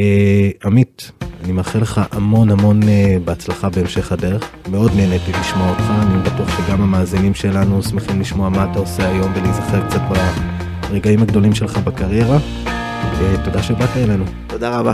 עמית, 0.66 1.12
אני 1.44 1.52
מאחל 1.52 1.80
לך 1.80 2.02
המון 2.12 2.52
המון 2.52 2.84
uh, 2.84 2.86
בהצלחה 3.26 3.70
בהמשך 3.70 4.12
הדרך. 4.12 4.50
מאוד 4.72 4.92
נהניתי 4.96 5.32
לשמוע 5.40 5.70
אותך, 5.70 5.84
אני 6.02 6.24
בטוח 6.24 6.58
שגם 6.58 6.82
המאזינים 6.82 7.34
שלנו 7.34 7.84
שמחים 7.84 8.22
לשמוע 8.22 8.50
מה 8.50 8.72
אתה 8.72 8.80
עושה 8.80 9.10
היום 9.10 9.32
ולהיזכר 9.36 9.88
קצת 9.88 10.02
ברגעים 10.90 11.22
הגדולים 11.22 11.56
שלך 11.56 11.78
בקריירה. 11.78 12.38
Uh, 12.66 13.46
תודה 13.46 13.64
שבאת 13.64 13.98
אלינו. 13.98 14.26
תודה 14.48 14.80
רבה. 14.80 14.94